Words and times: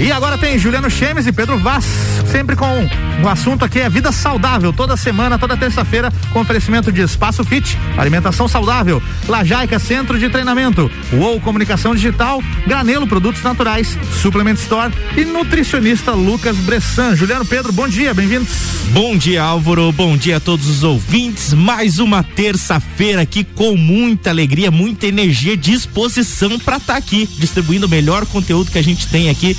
E 0.00 0.10
agora 0.10 0.38
tem 0.38 0.58
Juliano 0.58 0.88
Chemes 0.88 1.26
e 1.26 1.32
Pedro 1.32 1.58
Vaz, 1.58 1.84
sempre 2.32 2.56
com 2.56 2.88
o 3.22 3.28
assunto 3.28 3.66
aqui 3.66 3.80
é 3.80 3.88
vida 3.90 4.10
saudável, 4.10 4.72
toda 4.72 4.96
semana, 4.96 5.38
toda 5.38 5.58
terça-feira, 5.58 6.10
com 6.32 6.40
oferecimento 6.40 6.90
de 6.90 7.02
Espaço 7.02 7.44
Fit, 7.44 7.76
alimentação 7.98 8.48
saudável, 8.48 9.02
Lajaica 9.28 9.78
Centro 9.78 10.18
de 10.18 10.30
Treinamento, 10.30 10.90
UOL 11.12 11.38
Comunicação 11.40 11.94
Digital, 11.94 12.42
Granelo 12.66 13.06
Produtos 13.06 13.42
Naturais, 13.42 13.98
Suplement 14.22 14.54
Store 14.54 14.90
e 15.18 15.24
nutricionista 15.26 16.12
Lucas 16.12 16.56
Bressan. 16.56 17.14
Juliano 17.14 17.44
Pedro, 17.44 17.70
bom 17.70 17.86
dia, 17.86 18.14
bem-vindos. 18.14 18.48
Bom 18.92 19.18
dia, 19.18 19.42
Álvaro, 19.42 19.92
bom 19.92 20.16
dia 20.16 20.38
a 20.38 20.40
todos 20.40 20.66
os 20.66 20.82
ouvintes. 20.82 21.52
Mais 21.52 21.98
uma 21.98 22.22
terça-feira 22.22 23.20
aqui 23.20 23.44
com 23.44 23.76
muita 23.76 24.30
alegria, 24.30 24.70
muita 24.70 25.06
energia, 25.06 25.58
disposição 25.58 26.58
para 26.58 26.78
estar 26.78 26.94
tá 26.94 26.98
aqui 26.98 27.28
distribuindo 27.38 27.86
o 27.86 27.88
melhor 27.88 28.24
conteúdo 28.24 28.70
que 28.70 28.78
a 28.78 28.82
gente 28.82 29.06
tem 29.08 29.28
aqui 29.28 29.54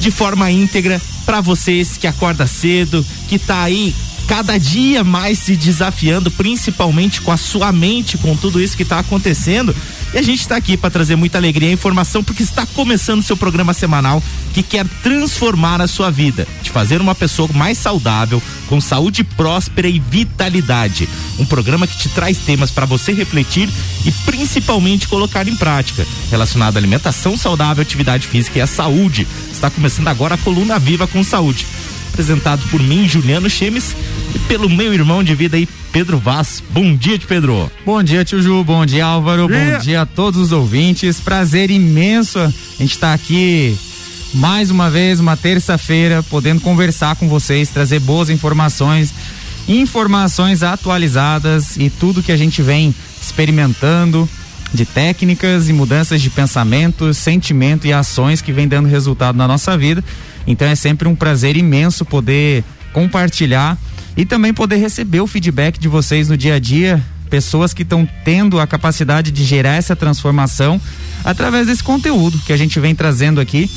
de 0.00 0.10
forma 0.10 0.50
íntegra 0.50 1.00
para 1.26 1.40
vocês 1.40 1.96
que 1.96 2.06
acorda 2.06 2.46
cedo, 2.46 3.04
que 3.28 3.38
tá 3.38 3.62
aí 3.62 3.94
cada 4.28 4.58
dia 4.58 5.02
mais 5.02 5.38
se 5.38 5.56
desafiando, 5.56 6.30
principalmente 6.30 7.22
com 7.22 7.32
a 7.32 7.36
sua 7.38 7.72
mente, 7.72 8.18
com 8.18 8.36
tudo 8.36 8.60
isso 8.60 8.76
que 8.76 8.82
está 8.82 8.98
acontecendo. 8.98 9.74
E 10.12 10.18
a 10.18 10.22
gente 10.22 10.40
está 10.40 10.54
aqui 10.54 10.76
para 10.76 10.90
trazer 10.90 11.16
muita 11.16 11.38
alegria 11.38 11.70
e 11.70 11.72
informação, 11.72 12.22
porque 12.22 12.42
está 12.42 12.66
começando 12.66 13.22
seu 13.22 13.36
programa 13.36 13.72
semanal 13.72 14.22
que 14.52 14.62
quer 14.62 14.86
transformar 15.02 15.80
a 15.80 15.88
sua 15.88 16.10
vida, 16.10 16.46
te 16.62 16.70
fazer 16.70 17.00
uma 17.00 17.14
pessoa 17.14 17.48
mais 17.54 17.78
saudável, 17.78 18.42
com 18.68 18.80
saúde 18.80 19.24
próspera 19.24 19.88
e 19.88 19.98
vitalidade. 19.98 21.08
Um 21.38 21.46
programa 21.46 21.86
que 21.86 21.96
te 21.96 22.10
traz 22.10 22.36
temas 22.36 22.70
para 22.70 22.84
você 22.84 23.12
refletir 23.12 23.68
e 24.04 24.12
principalmente 24.26 25.08
colocar 25.08 25.48
em 25.48 25.56
prática, 25.56 26.06
relacionado 26.30 26.76
à 26.76 26.80
alimentação 26.80 27.34
saudável, 27.34 27.82
atividade 27.82 28.26
física 28.26 28.58
e 28.58 28.62
à 28.62 28.66
saúde. 28.66 29.26
Está 29.50 29.70
começando 29.70 30.08
agora 30.08 30.34
a 30.34 30.38
Coluna 30.38 30.78
Viva 30.78 31.06
com 31.06 31.24
Saúde 31.24 31.66
apresentado 32.08 32.66
por 32.70 32.82
mim, 32.82 33.08
Juliano 33.08 33.48
Chemes, 33.48 33.94
e 34.34 34.38
pelo 34.40 34.68
meu 34.68 34.92
irmão 34.92 35.22
de 35.22 35.34
vida 35.34 35.56
aí, 35.56 35.68
Pedro 35.92 36.18
Vaz. 36.18 36.62
Bom 36.70 36.94
dia, 36.94 37.18
Pedro. 37.18 37.70
Bom 37.84 38.02
dia, 38.02 38.24
tio 38.24 38.42
Ju. 38.42 38.62
Bom 38.64 38.84
dia, 38.84 39.04
Álvaro. 39.04 39.48
Bom 39.48 39.78
dia 39.80 40.02
a 40.02 40.06
todos 40.06 40.40
os 40.40 40.52
ouvintes. 40.52 41.20
Prazer 41.20 41.70
imenso 41.70 42.38
a 42.38 42.52
gente 42.78 42.92
estar 42.92 43.08
tá 43.08 43.14
aqui 43.14 43.76
mais 44.34 44.70
uma 44.70 44.90
vez, 44.90 45.20
uma 45.20 45.36
terça-feira, 45.36 46.22
podendo 46.22 46.60
conversar 46.60 47.16
com 47.16 47.28
vocês, 47.28 47.70
trazer 47.70 48.00
boas 48.00 48.28
informações, 48.28 49.12
informações 49.66 50.62
atualizadas 50.62 51.76
e 51.76 51.88
tudo 51.88 52.22
que 52.22 52.32
a 52.32 52.36
gente 52.36 52.62
vem 52.62 52.94
experimentando 53.20 54.28
de 54.72 54.84
técnicas 54.84 55.68
e 55.68 55.72
mudanças 55.72 56.20
de 56.20 56.30
pensamento, 56.30 57.12
sentimento 57.14 57.86
e 57.86 57.92
ações 57.92 58.42
que 58.42 58.52
vem 58.52 58.68
dando 58.68 58.88
resultado 58.88 59.36
na 59.36 59.48
nossa 59.48 59.76
vida. 59.76 60.04
Então 60.48 60.66
é 60.66 60.74
sempre 60.74 61.06
um 61.06 61.14
prazer 61.14 61.56
imenso 61.56 62.04
poder 62.04 62.64
compartilhar 62.92 63.76
e 64.16 64.24
também 64.24 64.52
poder 64.52 64.76
receber 64.76 65.20
o 65.20 65.26
feedback 65.26 65.78
de 65.78 65.86
vocês 65.86 66.28
no 66.28 66.36
dia 66.36 66.54
a 66.54 66.58
dia, 66.58 67.00
pessoas 67.28 67.74
que 67.74 67.82
estão 67.82 68.08
tendo 68.24 68.58
a 68.58 68.66
capacidade 68.66 69.30
de 69.30 69.44
gerar 69.44 69.74
essa 69.74 69.94
transformação 69.94 70.80
através 71.22 71.66
desse 71.66 71.84
conteúdo 71.84 72.40
que 72.46 72.52
a 72.52 72.56
gente 72.56 72.80
vem 72.80 72.94
trazendo 72.94 73.40
aqui. 73.40 73.70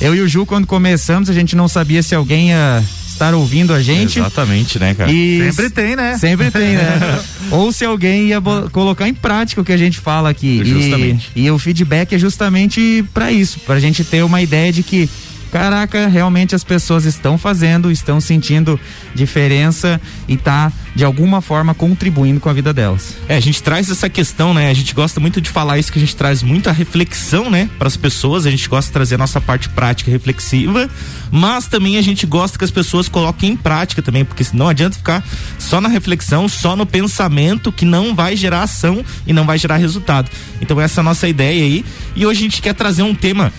Eu 0.00 0.14
e 0.14 0.20
o 0.20 0.28
Ju, 0.28 0.44
quando 0.44 0.66
começamos, 0.66 1.30
a 1.30 1.32
gente 1.32 1.54
não 1.54 1.68
sabia 1.68 2.02
se 2.02 2.14
alguém 2.14 2.48
ia 2.48 2.82
estar 3.08 3.32
ouvindo 3.32 3.72
a 3.72 3.80
gente. 3.80 4.18
Exatamente, 4.18 4.78
né, 4.78 4.94
cara? 4.94 5.10
E 5.10 5.50
sempre 5.52 5.70
tem, 5.70 5.96
né? 5.96 6.18
Sempre 6.18 6.50
tem, 6.50 6.74
né? 6.74 7.20
Ou 7.50 7.72
se 7.72 7.84
alguém 7.84 8.26
ia 8.26 8.40
colocar 8.72 9.08
em 9.08 9.14
prática 9.14 9.60
o 9.60 9.64
que 9.64 9.72
a 9.72 9.76
gente 9.76 9.98
fala 9.98 10.28
aqui. 10.28 10.60
Justamente. 10.64 11.30
E, 11.34 11.44
e 11.46 11.50
o 11.50 11.58
feedback 11.58 12.14
é 12.14 12.18
justamente 12.18 13.04
para 13.14 13.32
isso, 13.32 13.60
para 13.60 13.76
a 13.76 13.80
gente 13.80 14.04
ter 14.04 14.22
uma 14.22 14.42
ideia 14.42 14.70
de 14.70 14.82
que 14.82 15.08
caraca, 15.50 16.06
realmente 16.06 16.54
as 16.54 16.64
pessoas 16.64 17.04
estão 17.04 17.38
fazendo, 17.38 17.90
estão 17.90 18.20
sentindo 18.20 18.78
diferença 19.14 20.00
e 20.28 20.36
tá 20.36 20.72
de 20.94 21.04
alguma 21.04 21.40
forma 21.40 21.74
contribuindo 21.74 22.40
com 22.40 22.48
a 22.48 22.52
vida 22.52 22.72
delas. 22.72 23.16
É, 23.28 23.36
a 23.36 23.40
gente 23.40 23.62
traz 23.62 23.90
essa 23.90 24.08
questão, 24.08 24.54
né? 24.54 24.70
A 24.70 24.74
gente 24.74 24.94
gosta 24.94 25.20
muito 25.20 25.40
de 25.40 25.50
falar 25.50 25.78
isso 25.78 25.92
que 25.92 25.98
a 25.98 26.00
gente 26.00 26.16
traz 26.16 26.42
muita 26.42 26.72
reflexão, 26.72 27.50
né, 27.50 27.68
para 27.78 27.88
as 27.88 27.96
pessoas, 27.96 28.46
a 28.46 28.50
gente 28.50 28.68
gosta 28.68 28.88
de 28.88 28.92
trazer 28.92 29.14
a 29.16 29.18
nossa 29.18 29.40
parte 29.40 29.68
prática 29.68 30.10
reflexiva, 30.10 30.88
mas 31.30 31.66
também 31.66 31.98
a 31.98 32.02
gente 32.02 32.26
gosta 32.26 32.58
que 32.58 32.64
as 32.64 32.70
pessoas 32.70 33.08
coloquem 33.08 33.52
em 33.52 33.56
prática 33.56 34.00
também, 34.02 34.24
porque 34.24 34.44
não 34.52 34.68
adianta 34.68 34.96
ficar 34.96 35.24
só 35.58 35.80
na 35.80 35.88
reflexão, 35.88 36.48
só 36.48 36.74
no 36.76 36.86
pensamento 36.86 37.70
que 37.70 37.84
não 37.84 38.14
vai 38.14 38.36
gerar 38.36 38.62
ação 38.62 39.04
e 39.26 39.32
não 39.32 39.44
vai 39.44 39.58
gerar 39.58 39.76
resultado. 39.76 40.30
Então 40.60 40.80
essa 40.80 41.00
é 41.00 41.02
a 41.02 41.04
nossa 41.04 41.28
ideia 41.28 41.62
aí, 41.62 41.84
e 42.14 42.24
hoje 42.24 42.40
a 42.40 42.42
gente 42.42 42.62
quer 42.62 42.74
trazer 42.74 43.02
um 43.02 43.14
tema 43.14 43.52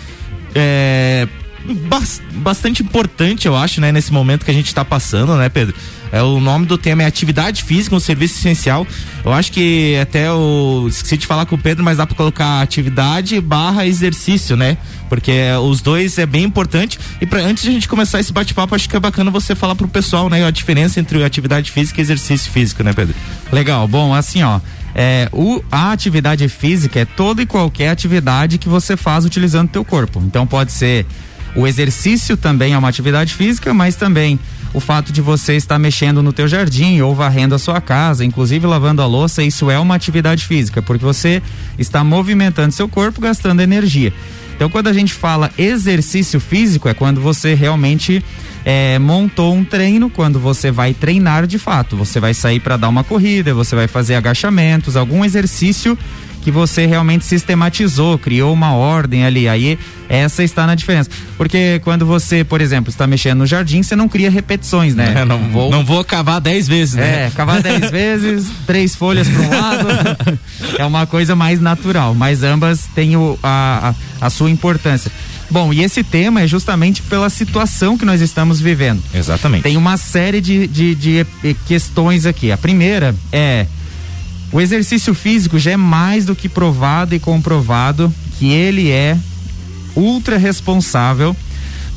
é, 0.55 1.27
bastante 2.35 2.81
importante, 2.81 3.47
eu 3.47 3.55
acho, 3.55 3.81
né, 3.81 3.91
nesse 3.91 4.11
momento 4.11 4.45
que 4.45 4.51
a 4.51 4.53
gente 4.53 4.67
está 4.67 4.85
passando, 4.85 5.35
né, 5.35 5.49
Pedro? 5.49 5.75
É, 6.11 6.21
o 6.21 6.39
nome 6.39 6.65
do 6.65 6.77
tema 6.77 7.03
é 7.03 7.05
atividade 7.05 7.63
física, 7.63 7.95
um 7.95 7.99
serviço 7.99 8.39
essencial. 8.39 8.87
Eu 9.25 9.33
acho 9.33 9.51
que 9.51 9.97
até 10.01 10.27
eu 10.27 10.85
esqueci 10.87 11.17
de 11.17 11.27
falar 11.27 11.45
com 11.45 11.55
o 11.55 11.57
Pedro, 11.57 11.83
mas 11.83 11.97
dá 11.97 12.07
para 12.07 12.15
colocar 12.15 12.61
atividade 12.61 13.39
barra 13.41 13.85
exercício, 13.85 14.55
né? 14.55 14.77
Porque 15.09 15.31
os 15.61 15.81
dois 15.81 16.17
é 16.17 16.25
bem 16.25 16.43
importante. 16.43 16.97
E 17.19 17.25
pra, 17.25 17.41
antes 17.41 17.63
de 17.63 17.69
a 17.69 17.73
gente 17.73 17.87
começar 17.87 18.19
esse 18.19 18.31
bate-papo, 18.31 18.73
acho 18.73 18.89
que 18.89 18.95
é 18.95 18.99
bacana 18.99 19.29
você 19.29 19.55
falar 19.55 19.75
pro 19.75 19.87
pessoal, 19.87 20.29
né? 20.29 20.45
A 20.45 20.51
diferença 20.51 20.99
entre 20.99 21.23
atividade 21.23 21.71
física 21.71 21.99
e 21.99 22.03
exercício 22.03 22.51
físico, 22.51 22.83
né, 22.83 22.93
Pedro? 22.93 23.15
Legal. 23.51 23.87
Bom, 23.87 24.13
assim, 24.13 24.43
ó. 24.43 24.59
É, 24.95 25.29
o, 25.31 25.61
a 25.71 25.91
atividade 25.91 26.47
física 26.49 27.01
é 27.01 27.05
toda 27.05 27.41
e 27.41 27.45
qualquer 27.45 27.89
atividade 27.89 28.57
que 28.57 28.67
você 28.67 28.97
faz 28.97 29.25
utilizando 29.25 29.67
o 29.67 29.71
teu 29.71 29.85
corpo. 29.85 30.23
Então 30.25 30.47
pode 30.47 30.71
ser 30.71 31.05
o 31.57 31.65
exercício 31.65 32.37
também 32.37 32.73
é 32.73 32.77
uma 32.77 32.87
atividade 32.87 33.33
física, 33.33 33.73
mas 33.73 33.95
também 33.95 34.39
o 34.73 34.79
fato 34.79 35.11
de 35.11 35.21
você 35.21 35.55
estar 35.55 35.79
mexendo 35.79 36.21
no 36.21 36.31
teu 36.31 36.47
jardim 36.47 37.01
ou 37.01 37.15
varrendo 37.15 37.55
a 37.55 37.59
sua 37.59 37.81
casa, 37.81 38.23
inclusive 38.23 38.67
lavando 38.67 39.01
a 39.01 39.07
louça, 39.07 39.41
isso 39.41 39.71
é 39.71 39.79
uma 39.79 39.95
atividade 39.95 40.45
física, 40.45 40.83
porque 40.83 41.03
você 41.03 41.41
está 41.79 42.03
movimentando 42.03 42.71
seu 42.71 42.87
corpo, 42.87 43.19
gastando 43.19 43.61
energia. 43.61 44.13
Então, 44.55 44.69
quando 44.69 44.87
a 44.87 44.93
gente 44.93 45.13
fala 45.13 45.51
exercício 45.57 46.39
físico, 46.39 46.87
é 46.87 46.93
quando 46.93 47.21
você 47.21 47.55
realmente 47.55 48.23
é, 48.65 48.99
montou 48.99 49.55
um 49.55 49.63
treino, 49.63 50.09
quando 50.09 50.39
você 50.39 50.69
vai 50.69 50.93
treinar 50.93 51.47
de 51.47 51.57
fato. 51.57 51.95
Você 51.95 52.19
vai 52.19 52.33
sair 52.33 52.59
para 52.59 52.75
dar 52.75 52.89
uma 52.89 53.03
corrida, 53.03 53.53
você 53.53 53.75
vai 53.75 53.87
fazer 53.87 54.15
agachamentos, 54.15 54.95
algum 54.95 55.23
exercício 55.23 55.97
que 56.47 56.51
você 56.51 56.85
realmente 56.85 57.25
sistematizou, 57.25 58.17
criou 58.17 58.53
uma 58.53 58.71
ordem 58.71 59.25
ali. 59.25 59.49
Aí 59.49 59.77
essa 60.07 60.45
está 60.45 60.65
na 60.65 60.75
diferença. 60.75 61.09
Porque 61.35 61.81
quando 61.83 62.05
você, 62.05 62.41
por 62.41 62.61
exemplo, 62.61 62.89
está 62.89 63.05
mexendo 63.05 63.39
no 63.39 63.45
jardim, 63.45 63.83
você 63.83 63.97
não 63.97 64.07
cria 64.07 64.31
repetições, 64.31 64.95
né? 64.95 65.13
É, 65.17 65.25
não 65.25 65.39
vou, 65.51 65.69
não 65.69 65.83
vou 65.83 66.05
cavar 66.05 66.39
dez 66.39 66.65
vezes, 66.65 66.95
né? 66.95 67.25
É, 67.25 67.31
cavar 67.31 67.61
dez 67.61 67.91
vezes, 67.91 68.47
três 68.65 68.95
folhas 68.95 69.27
para 69.27 69.41
um 69.41 69.49
lado. 69.49 69.87
é 70.79 70.85
uma 70.85 71.05
coisa 71.05 71.35
mais 71.35 71.59
natural, 71.59 72.15
mas 72.15 72.43
ambas 72.43 72.85
têm 72.95 73.17
o, 73.17 73.37
a, 73.43 73.93
a, 74.21 74.27
a 74.27 74.29
sua 74.29 74.49
importância. 74.49 75.11
Bom, 75.51 75.73
e 75.73 75.83
esse 75.83 76.01
tema 76.01 76.43
é 76.43 76.47
justamente 76.47 77.01
pela 77.01 77.29
situação 77.29 77.97
que 77.97 78.05
nós 78.05 78.21
estamos 78.21 78.61
vivendo. 78.61 79.03
Exatamente. 79.13 79.63
Tem 79.63 79.75
uma 79.75 79.97
série 79.97 80.39
de, 80.39 80.65
de, 80.65 80.95
de 80.95 81.25
questões 81.65 82.25
aqui. 82.25 82.53
A 82.53 82.57
primeira 82.57 83.13
é 83.33 83.65
o 84.51 84.61
exercício 84.61 85.13
físico 85.13 85.59
já 85.59 85.71
é 85.71 85.77
mais 85.77 86.25
do 86.25 86.35
que 86.35 86.47
provado 86.47 87.13
e 87.13 87.19
comprovado 87.19 88.13
que 88.37 88.51
ele 88.51 88.89
é 88.89 89.17
ultra 89.95 90.37
responsável 90.37 91.35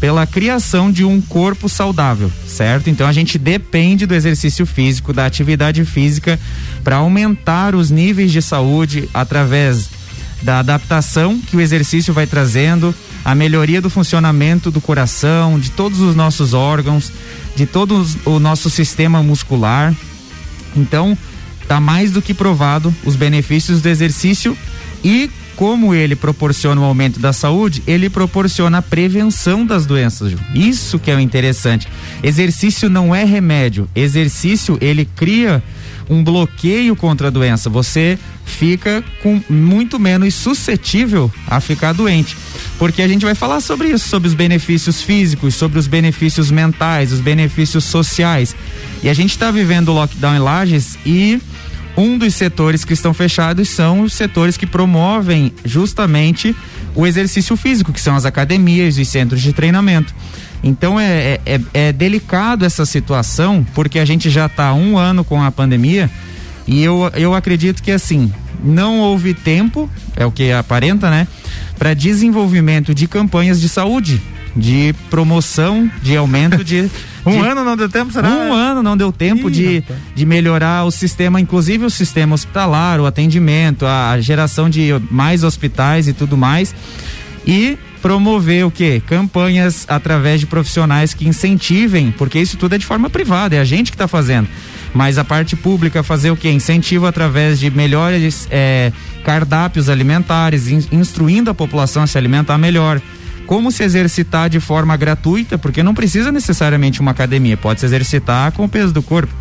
pela 0.01 0.27
criação 0.27 0.91
de 0.91 1.05
um 1.05 1.21
corpo 1.21 1.69
saudável, 1.69 2.33
certo? 2.47 2.89
Então 2.89 3.07
a 3.07 3.13
gente 3.13 3.39
depende 3.39 4.07
do 4.07 4.15
exercício 4.15 4.65
físico, 4.65 5.13
da 5.13 5.27
atividade 5.27 5.85
física 5.85 6.41
para 6.83 6.97
aumentar 6.97 7.75
os 7.75 7.91
níveis 7.91 8.33
de 8.33 8.41
saúde 8.41 9.09
através 9.13 9.91
da 10.43 10.61
adaptação 10.61 11.39
que 11.39 11.55
o 11.55 11.61
exercício 11.61 12.15
vai 12.15 12.27
trazendo, 12.27 12.95
a 13.23 13.35
melhoria 13.35 13.83
do 13.83 13.91
funcionamento 13.91 14.71
do 14.71 14.81
coração, 14.81 15.61
de 15.61 15.71
todos 15.71 16.01
os 16.01 16.17
nossos 16.17 16.55
órgãos, 16.55 17.13
de 17.55 17.67
todo 17.67 18.07
o 18.25 18.39
nosso 18.39 18.71
sistema 18.71 19.23
muscular. 19.23 19.95
Então, 20.75 21.17
Está 21.71 21.79
mais 21.79 22.11
do 22.11 22.21
que 22.21 22.35
provado 22.35 22.93
os 23.05 23.15
benefícios 23.15 23.81
do 23.81 23.89
exercício 23.89 24.59
e 25.05 25.31
como 25.55 25.95
ele 25.95 26.17
proporciona 26.17 26.81
o 26.81 26.85
aumento 26.85 27.21
da 27.21 27.33
saúde, 27.33 27.81
ele 27.87 28.11
proporciona 28.11 28.79
a 28.79 28.83
prevenção 28.83 29.65
das 29.65 29.87
doenças. 29.87 30.35
Isso 30.53 30.99
que 30.99 31.13
é 31.13 31.15
o 31.15 31.21
interessante. 31.21 31.87
Exercício 32.25 32.91
não 32.91 33.15
é 33.15 33.23
remédio. 33.23 33.89
Exercício 33.95 34.77
ele 34.81 35.05
cria 35.05 35.63
um 36.09 36.25
bloqueio 36.25 36.97
contra 36.97 37.29
a 37.29 37.31
doença. 37.31 37.71
Você 37.71 38.19
fica 38.45 39.05
com 39.23 39.41
muito 39.49 39.97
menos 39.97 40.35
suscetível 40.35 41.31
a 41.47 41.61
ficar 41.61 41.93
doente. 41.93 42.37
Porque 42.81 43.01
a 43.01 43.07
gente 43.07 43.25
vai 43.25 43.37
falar 43.37 43.61
sobre 43.61 43.91
isso, 43.91 44.09
sobre 44.09 44.27
os 44.27 44.35
benefícios 44.35 45.03
físicos, 45.03 45.55
sobre 45.55 45.79
os 45.79 45.87
benefícios 45.87 46.51
mentais, 46.51 47.13
os 47.13 47.21
benefícios 47.21 47.85
sociais. 47.85 48.57
E 49.03 49.09
a 49.09 49.15
gente 49.15 49.31
está 49.31 49.51
vivendo 49.51 49.89
o 49.89 49.95
lockdown 49.95 50.37
em 50.37 50.39
Lages 50.39 50.99
e 51.07 51.41
um 51.97 52.19
dos 52.19 52.35
setores 52.35 52.85
que 52.85 52.93
estão 52.93 53.13
fechados 53.13 53.69
são 53.69 54.03
os 54.03 54.13
setores 54.13 54.57
que 54.57 54.67
promovem 54.67 55.53
justamente 55.65 56.55
o 56.95 57.07
exercício 57.07 57.57
físico, 57.57 57.93
que 57.93 58.01
são 58.01 58.15
as 58.15 58.25
academias 58.25 58.99
e 58.99 59.05
centros 59.05 59.41
de 59.41 59.53
treinamento. 59.53 60.15
Então 60.63 61.01
é, 61.01 61.07
é, 61.07 61.41
é, 61.47 61.61
é 61.89 61.93
delicado 61.93 62.65
essa 62.65 62.85
situação, 62.85 63.67
porque 63.75 63.99
a 63.99 64.05
gente 64.05 64.29
já 64.29 64.47
está 64.47 64.73
um 64.75 64.99
ano 64.99 65.25
com 65.25 65.43
a 65.43 65.51
pandemia 65.51 66.11
e 66.67 66.83
eu, 66.83 67.11
eu 67.15 67.35
acredito 67.35 67.83
que 67.83 67.91
assim, 67.91 68.33
não 68.63 69.01
houve 69.01 69.33
tempo, 69.33 69.89
é 70.17 70.27
o 70.27 70.31
que 70.31 70.53
aparenta, 70.53 71.11
né? 71.11 71.27
Para 71.79 71.95
desenvolvimento 71.95 72.95
de 72.95 73.07
campanhas 73.07 73.61
de 73.61 73.69
saúde, 73.69 74.21
de 74.57 74.95
promoção, 75.09 75.91
de 76.03 76.17
aumento 76.17 76.65
de. 76.65 76.91
um 77.25 77.33
de, 77.33 77.39
ano 77.39 77.65
não 77.65 77.77
deu 77.77 77.89
tempo, 77.89 78.13
será? 78.13 78.29
Um 78.29 78.53
ano 78.53 78.83
não 78.83 78.97
deu 78.97 79.13
tempo 79.13 79.49
Ih, 79.49 79.53
de, 79.53 79.85
de 80.15 80.27
melhorar 80.27 80.85
o 80.85 80.91
sistema, 80.91 81.41
inclusive 81.41 81.85
o 81.85 81.91
sistema 81.91 82.35
hospitalar, 82.35 83.01
o 83.01 83.07
atendimento, 83.07 83.87
a, 83.87 84.21
geração 84.21 84.69
de 84.69 84.91
mais 85.11 85.45
hospitais 85.45 86.09
e 86.09 86.13
tudo 86.13 86.37
mais. 86.37 86.75
E 87.47 87.79
promover 88.03 88.65
o 88.67 88.71
que? 88.71 89.01
Campanhas 89.01 89.85
através 89.89 90.41
de 90.41 90.47
profissionais 90.47 91.15
que 91.15 91.29
incentivem, 91.29 92.13
porque 92.17 92.39
isso 92.39 92.57
tudo 92.57 92.75
é 92.75 92.79
de 92.79 92.87
forma 92.87 93.11
privada, 93.11 93.57
é 93.57 93.61
a 93.61 93.65
gente 93.65 93.91
que 93.91 93.95
está 93.95 94.09
fazendo. 94.09 94.49
Mas 94.93 95.19
a 95.19 95.25
parte 95.25 95.55
pública 95.55 96.03
fazer 96.03 96.31
o 96.31 96.37
que? 96.37 96.51
Incentivo 96.51 97.07
através 97.07 97.61
de 97.61 97.71
melhores 97.71 98.49
é, 98.51 98.93
cardápios 99.25 99.89
alimentares, 99.89 100.69
in, 100.69 100.83
instruindo 100.91 101.51
a 101.51 101.55
população 101.55 102.03
a 102.03 102.07
se 102.07 102.19
alimentar 102.19 102.59
melhor 102.59 103.01
como 103.51 103.73
se 103.73 103.83
exercitar 103.83 104.49
de 104.49 104.61
forma 104.61 104.97
gratuita, 104.97 105.59
porque 105.59 105.83
não 105.83 105.93
precisa 105.93 106.31
necessariamente 106.31 107.01
uma 107.01 107.11
academia, 107.11 107.57
pode 107.57 107.81
se 107.81 107.87
exercitar 107.87 108.53
com 108.53 108.65
o 108.65 108.69
peso 108.69 108.93
do 108.93 109.03
corpo. 109.03 109.35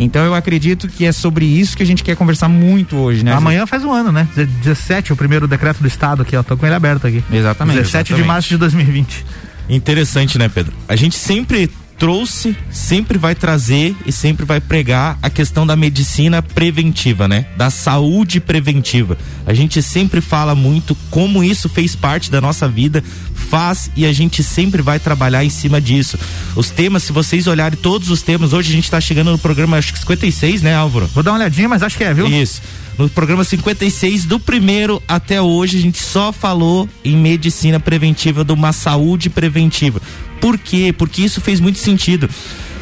Então 0.00 0.24
eu 0.24 0.34
acredito 0.34 0.88
que 0.88 1.04
é 1.04 1.12
sobre 1.12 1.44
isso 1.44 1.76
que 1.76 1.82
a 1.84 1.86
gente 1.86 2.02
quer 2.02 2.16
conversar 2.16 2.48
muito 2.48 2.96
hoje, 2.96 3.24
né? 3.24 3.32
Amanhã 3.32 3.64
faz 3.64 3.84
um 3.84 3.92
ano, 3.92 4.10
né? 4.10 4.26
17, 4.34 5.12
o 5.12 5.16
primeiro 5.16 5.46
decreto 5.46 5.80
do 5.80 5.86
estado 5.86 6.22
aqui, 6.22 6.34
ó, 6.34 6.42
tô 6.42 6.56
com 6.56 6.66
ele 6.66 6.74
aberto 6.74 7.06
aqui. 7.06 7.22
Exatamente. 7.32 7.76
17 7.76 7.98
exatamente. 7.98 8.22
de 8.22 8.26
março 8.26 8.48
de 8.48 8.56
2020. 8.56 9.24
Interessante, 9.68 10.38
né, 10.38 10.48
Pedro? 10.48 10.72
A 10.88 10.96
gente 10.96 11.16
sempre 11.16 11.70
trouxe, 12.02 12.56
sempre 12.68 13.16
vai 13.16 13.32
trazer 13.32 13.94
e 14.04 14.10
sempre 14.10 14.44
vai 14.44 14.60
pregar 14.60 15.16
a 15.22 15.30
questão 15.30 15.64
da 15.64 15.76
medicina 15.76 16.42
preventiva, 16.42 17.28
né? 17.28 17.46
Da 17.56 17.70
saúde 17.70 18.40
preventiva. 18.40 19.16
A 19.46 19.54
gente 19.54 19.80
sempre 19.80 20.20
fala 20.20 20.52
muito 20.52 20.96
como 21.12 21.44
isso 21.44 21.68
fez 21.68 21.94
parte 21.94 22.28
da 22.28 22.40
nossa 22.40 22.66
vida, 22.66 23.04
faz 23.32 23.88
e 23.94 24.04
a 24.04 24.12
gente 24.12 24.42
sempre 24.42 24.82
vai 24.82 24.98
trabalhar 24.98 25.44
em 25.44 25.48
cima 25.48 25.80
disso. 25.80 26.18
Os 26.56 26.70
temas, 26.70 27.04
se 27.04 27.12
vocês 27.12 27.46
olharem 27.46 27.78
todos 27.78 28.10
os 28.10 28.20
temas, 28.20 28.52
hoje 28.52 28.72
a 28.72 28.74
gente 28.74 28.84
está 28.84 29.00
chegando 29.00 29.30
no 29.30 29.38
programa 29.38 29.76
acho 29.76 29.92
que 29.92 30.00
56, 30.00 30.60
né, 30.60 30.74
Álvaro? 30.74 31.06
Vou 31.14 31.22
dar 31.22 31.30
uma 31.30 31.38
olhadinha, 31.38 31.68
mas 31.68 31.84
acho 31.84 31.96
que 31.96 32.02
é, 32.02 32.12
viu? 32.12 32.26
Isso. 32.26 32.60
No 32.98 33.08
programa 33.08 33.42
56, 33.42 34.26
do 34.26 34.38
primeiro 34.38 35.02
até 35.08 35.40
hoje, 35.40 35.78
a 35.78 35.80
gente 35.80 36.02
só 36.02 36.32
falou 36.32 36.88
em 37.04 37.16
medicina 37.16 37.80
preventiva, 37.80 38.44
de 38.44 38.52
uma 38.52 38.72
saúde 38.72 39.30
preventiva. 39.30 40.00
Por 40.40 40.58
quê? 40.58 40.94
Porque 40.96 41.22
isso 41.22 41.40
fez 41.40 41.58
muito 41.58 41.78
sentido. 41.78 42.28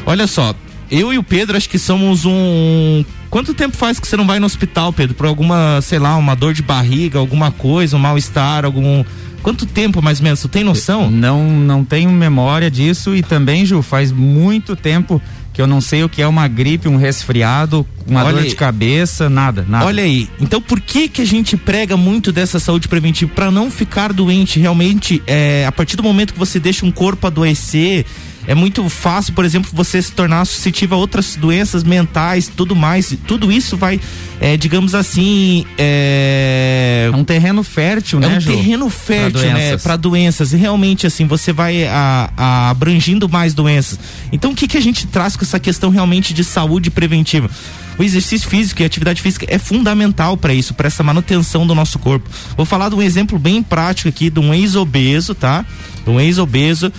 Olha 0.05 0.27
só, 0.27 0.53
eu 0.89 1.13
e 1.13 1.17
o 1.17 1.23
Pedro 1.23 1.55
acho 1.55 1.69
que 1.69 1.79
somos 1.79 2.25
um. 2.25 3.05
Quanto 3.29 3.53
tempo 3.53 3.77
faz 3.77 3.97
que 3.97 4.05
você 4.05 4.17
não 4.17 4.27
vai 4.27 4.39
no 4.39 4.45
hospital, 4.45 4.91
Pedro? 4.91 5.15
Por 5.15 5.25
alguma, 5.25 5.79
sei 5.81 5.97
lá, 5.97 6.17
uma 6.17 6.35
dor 6.35 6.53
de 6.53 6.61
barriga, 6.61 7.17
alguma 7.17 7.49
coisa, 7.49 7.95
um 7.95 7.99
mal-estar, 7.99 8.65
algum. 8.65 9.05
Quanto 9.41 9.65
tempo 9.65 10.01
mais 10.01 10.19
ou 10.19 10.25
menos? 10.25 10.41
Tu 10.41 10.49
tem 10.49 10.63
noção? 10.63 11.09
Não, 11.09 11.49
não 11.49 11.83
tenho 11.83 12.11
memória 12.11 12.69
disso 12.69 13.15
e 13.15 13.23
também, 13.23 13.65
Ju, 13.65 13.81
faz 13.81 14.11
muito 14.11 14.75
tempo 14.75 15.21
que 15.53 15.61
eu 15.61 15.67
não 15.67 15.81
sei 15.81 16.03
o 16.03 16.09
que 16.09 16.21
é 16.21 16.27
uma 16.27 16.47
gripe, 16.47 16.87
um 16.87 16.95
resfriado, 16.95 17.85
uma 18.07 18.23
Olha 18.23 18.33
dor 18.33 18.43
aí. 18.43 18.49
de 18.49 18.55
cabeça, 18.55 19.29
nada, 19.29 19.65
nada. 19.67 19.85
Olha 19.85 20.03
aí, 20.03 20.29
então 20.39 20.61
por 20.61 20.79
que 20.79 21.07
que 21.07 21.21
a 21.21 21.25
gente 21.25 21.57
prega 21.57 21.97
muito 21.97 22.31
dessa 22.31 22.59
saúde 22.59 22.87
preventiva 22.87 23.31
para 23.33 23.51
não 23.51 23.69
ficar 23.69 24.13
doente 24.13 24.59
realmente? 24.59 25.21
É, 25.27 25.65
a 25.67 25.71
partir 25.71 25.97
do 25.97 26.03
momento 26.03 26.33
que 26.33 26.39
você 26.39 26.59
deixa 26.59 26.85
um 26.85 26.91
corpo 26.91 27.27
adoecer, 27.27 28.05
é 28.47 28.55
muito 28.55 28.87
fácil, 28.89 29.33
por 29.33 29.45
exemplo, 29.45 29.69
você 29.73 30.01
se 30.01 30.11
tornar 30.11 30.45
suscetível 30.45 30.97
a 30.97 30.99
outras 30.99 31.35
doenças 31.35 31.83
mentais, 31.83 32.51
tudo 32.55 32.75
mais. 32.75 33.15
Tudo 33.27 33.51
isso 33.51 33.77
vai, 33.77 33.99
é, 34.39 34.57
digamos 34.57 34.95
assim, 34.95 35.65
é... 35.77 37.09
é... 37.11 37.15
um 37.15 37.23
terreno 37.23 37.63
fértil, 37.63 38.19
é 38.19 38.27
né? 38.27 38.35
É 38.35 38.37
um 38.37 38.41
terreno 38.41 38.89
fértil, 38.89 39.41
pra 39.41 39.53
né? 39.53 39.77
Para 39.77 39.95
doenças. 39.95 40.53
E 40.53 40.57
realmente, 40.57 41.05
assim, 41.05 41.25
você 41.25 41.53
vai 41.53 41.85
a, 41.85 42.29
a, 42.35 42.69
abrangindo 42.69 43.29
mais 43.29 43.53
doenças. 43.53 43.99
Então, 44.31 44.51
o 44.51 44.55
que 44.55 44.67
que 44.67 44.77
a 44.77 44.81
gente 44.81 45.05
traz 45.07 45.35
com 45.35 45.45
essa 45.45 45.59
questão 45.59 45.89
realmente 45.89 46.33
de 46.33 46.43
saúde 46.43 46.89
preventiva? 46.89 47.49
O 47.97 48.03
exercício 48.03 48.49
físico 48.49 48.81
e 48.81 48.83
a 48.83 48.87
atividade 48.87 49.21
física 49.21 49.45
é 49.47 49.59
fundamental 49.59 50.35
para 50.35 50.53
isso, 50.53 50.73
para 50.73 50.87
essa 50.87 51.03
manutenção 51.03 51.67
do 51.67 51.75
nosso 51.75 51.99
corpo. 51.99 52.27
Vou 52.57 52.65
falar 52.65 52.89
de 52.89 52.95
um 52.95 53.01
exemplo 53.01 53.37
bem 53.37 53.61
prático 53.61 54.09
aqui 54.09 54.29
de 54.29 54.39
um 54.39 54.53
ex-obeso, 54.53 55.35
tá? 55.35 55.63
De 56.03 56.09
um 56.09 56.19
ex-obeso 56.19 56.91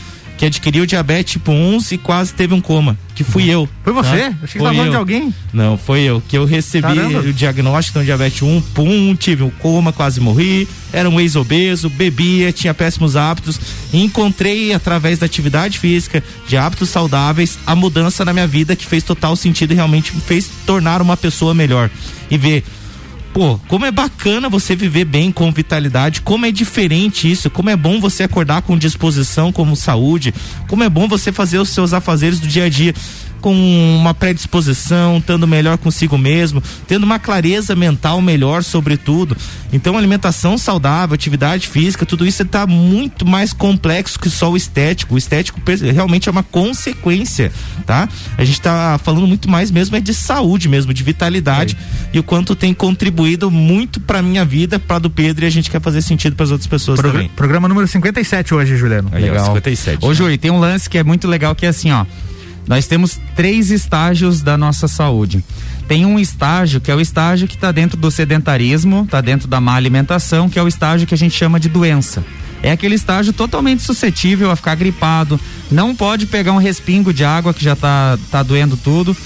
que 0.42 0.46
adquiriu 0.46 0.84
diabetes 0.84 1.34
tipo 1.34 1.52
1 1.52 1.78
e 1.92 1.98
quase 1.98 2.34
teve 2.34 2.52
um 2.52 2.60
coma, 2.60 2.98
que 3.14 3.22
fui 3.22 3.48
eu. 3.48 3.68
Foi 3.84 3.92
você? 3.92 4.30
Tá? 4.30 4.36
Achei 4.42 4.58
que 4.58 4.58
tava 4.58 4.74
falando 4.74 4.90
de 4.90 4.96
alguém. 4.96 5.32
Não, 5.52 5.78
foi 5.78 6.00
eu, 6.00 6.20
que 6.28 6.36
eu 6.36 6.44
recebi 6.44 6.82
Caramba. 6.82 7.20
o 7.20 7.32
diagnóstico 7.32 8.00
de 8.00 8.06
diabetes 8.06 8.42
1, 8.42 8.60
pum, 8.74 9.14
tive 9.14 9.44
um 9.44 9.50
coma, 9.50 9.92
quase 9.92 10.20
morri, 10.20 10.66
era 10.92 11.08
um 11.08 11.20
ex-obeso, 11.20 11.88
bebia, 11.88 12.50
tinha 12.50 12.74
péssimos 12.74 13.14
hábitos 13.14 13.60
encontrei 13.92 14.72
através 14.72 15.18
da 15.18 15.26
atividade 15.26 15.78
física, 15.78 16.22
de 16.48 16.56
hábitos 16.56 16.88
saudáveis, 16.88 17.58
a 17.66 17.76
mudança 17.76 18.24
na 18.24 18.32
minha 18.32 18.46
vida 18.46 18.74
que 18.74 18.86
fez 18.86 19.04
total 19.04 19.36
sentido 19.36 19.72
e 19.72 19.74
realmente 19.74 20.14
me 20.14 20.20
fez 20.20 20.50
tornar 20.66 21.00
uma 21.02 21.16
pessoa 21.16 21.54
melhor. 21.54 21.90
E 22.30 22.38
ver 22.38 22.64
pô, 23.32 23.58
como 23.68 23.86
é 23.86 23.90
bacana 23.90 24.48
você 24.48 24.76
viver 24.76 25.04
bem 25.04 25.32
com 25.32 25.50
vitalidade, 25.50 26.20
como 26.20 26.46
é 26.46 26.50
diferente 26.50 27.30
isso, 27.30 27.50
como 27.50 27.70
é 27.70 27.76
bom 27.76 27.98
você 27.98 28.22
acordar 28.22 28.62
com 28.62 28.76
disposição, 28.76 29.50
como 29.50 29.74
saúde, 29.74 30.34
como 30.68 30.84
é 30.84 30.88
bom 30.88 31.08
você 31.08 31.32
fazer 31.32 31.58
os 31.58 31.70
seus 31.70 31.92
afazeres 31.92 32.38
do 32.38 32.46
dia 32.46 32.64
a 32.64 32.68
dia 32.68 32.94
com 33.42 33.52
uma 33.98 34.14
predisposição, 34.14 35.18
estando 35.18 35.46
melhor 35.46 35.76
consigo 35.76 36.16
mesmo, 36.16 36.62
tendo 36.86 37.02
uma 37.02 37.18
clareza 37.18 37.74
mental 37.74 38.22
melhor 38.22 38.62
sobre 38.62 38.96
tudo. 38.96 39.36
Então, 39.72 39.98
alimentação 39.98 40.56
saudável, 40.56 41.14
atividade 41.14 41.66
física, 41.66 42.06
tudo 42.06 42.24
isso 42.24 42.42
está 42.42 42.66
muito 42.66 43.26
mais 43.26 43.52
complexo 43.52 44.18
que 44.18 44.30
só 44.30 44.50
o 44.50 44.56
estético. 44.56 45.16
O 45.16 45.18
estético 45.18 45.60
realmente 45.92 46.28
é 46.28 46.32
uma 46.32 46.42
consequência, 46.42 47.52
tá? 47.84 48.08
A 48.38 48.44
gente 48.44 48.58
está 48.58 48.98
falando 49.02 49.26
muito 49.26 49.50
mais 49.50 49.70
mesmo 49.70 49.96
é 49.96 50.00
de 50.00 50.14
saúde 50.14 50.68
mesmo, 50.68 50.94
de 50.94 51.02
vitalidade 51.02 51.76
é. 51.76 52.16
e 52.16 52.18
o 52.18 52.22
quanto 52.22 52.54
tem 52.54 52.72
contribuído 52.72 53.50
muito 53.50 54.00
para 54.00 54.22
minha 54.22 54.44
vida, 54.44 54.78
para 54.78 55.00
do 55.00 55.10
Pedro 55.10 55.44
e 55.44 55.48
a 55.48 55.50
gente 55.50 55.68
quer 55.68 55.80
fazer 55.80 56.00
sentido 56.02 56.36
para 56.36 56.44
as 56.44 56.50
outras 56.52 56.68
pessoas 56.68 57.00
Pro, 57.00 57.10
também. 57.10 57.28
Programa 57.34 57.68
número 57.68 57.88
57 57.88 58.54
hoje, 58.54 58.76
Juliano. 58.76 59.08
Aí, 59.12 59.22
legal. 59.22 59.42
Ó, 59.42 59.46
57. 59.46 60.04
Ô, 60.04 60.14
Júlio, 60.14 60.38
tem 60.38 60.50
um 60.50 60.60
lance 60.60 60.88
que 60.88 60.96
é 60.96 61.02
muito 61.02 61.26
legal 61.26 61.54
que 61.54 61.66
é 61.66 61.70
assim, 61.70 61.90
ó. 61.90 62.06
Nós 62.66 62.86
temos 62.86 63.18
três 63.34 63.70
estágios 63.70 64.40
da 64.40 64.56
nossa 64.56 64.86
saúde. 64.86 65.44
Tem 65.88 66.06
um 66.06 66.18
estágio 66.18 66.80
que 66.80 66.90
é 66.90 66.94
o 66.94 67.00
estágio 67.00 67.48
que 67.48 67.54
está 67.54 67.72
dentro 67.72 67.96
do 67.96 68.10
sedentarismo, 68.10 69.02
está 69.02 69.20
dentro 69.20 69.48
da 69.48 69.60
má 69.60 69.74
alimentação, 69.74 70.48
que 70.48 70.58
é 70.58 70.62
o 70.62 70.68
estágio 70.68 71.06
que 71.06 71.14
a 71.14 71.18
gente 71.18 71.36
chama 71.36 71.58
de 71.58 71.68
doença. 71.68 72.24
É 72.62 72.70
aquele 72.70 72.94
estágio 72.94 73.32
totalmente 73.32 73.82
suscetível 73.82 74.50
a 74.50 74.56
ficar 74.56 74.76
gripado. 74.76 75.38
Não 75.70 75.94
pode 75.96 76.26
pegar 76.26 76.52
um 76.52 76.58
respingo 76.58 77.12
de 77.12 77.24
água 77.24 77.52
que 77.52 77.62
já 77.62 77.72
está 77.72 78.16
tá 78.30 78.42
doendo 78.42 78.76
tudo. 78.76 79.16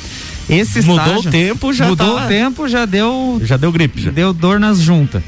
Esse 0.49 0.81
mudou 0.81 1.05
estágio, 1.05 1.29
o 1.29 1.33
tempo, 1.33 1.73
já 1.73 1.87
mudou 1.87 2.17
tá... 2.17 2.25
o 2.25 2.29
tempo, 2.29 2.69
já 2.69 2.87
deu 2.87 3.41
já 3.43 3.57
deu 3.57 3.71
gripe, 3.71 4.03
já. 4.03 4.11
deu 4.11 4.33
dor 4.33 4.59
nas 4.59 4.81
juntas. 4.81 5.23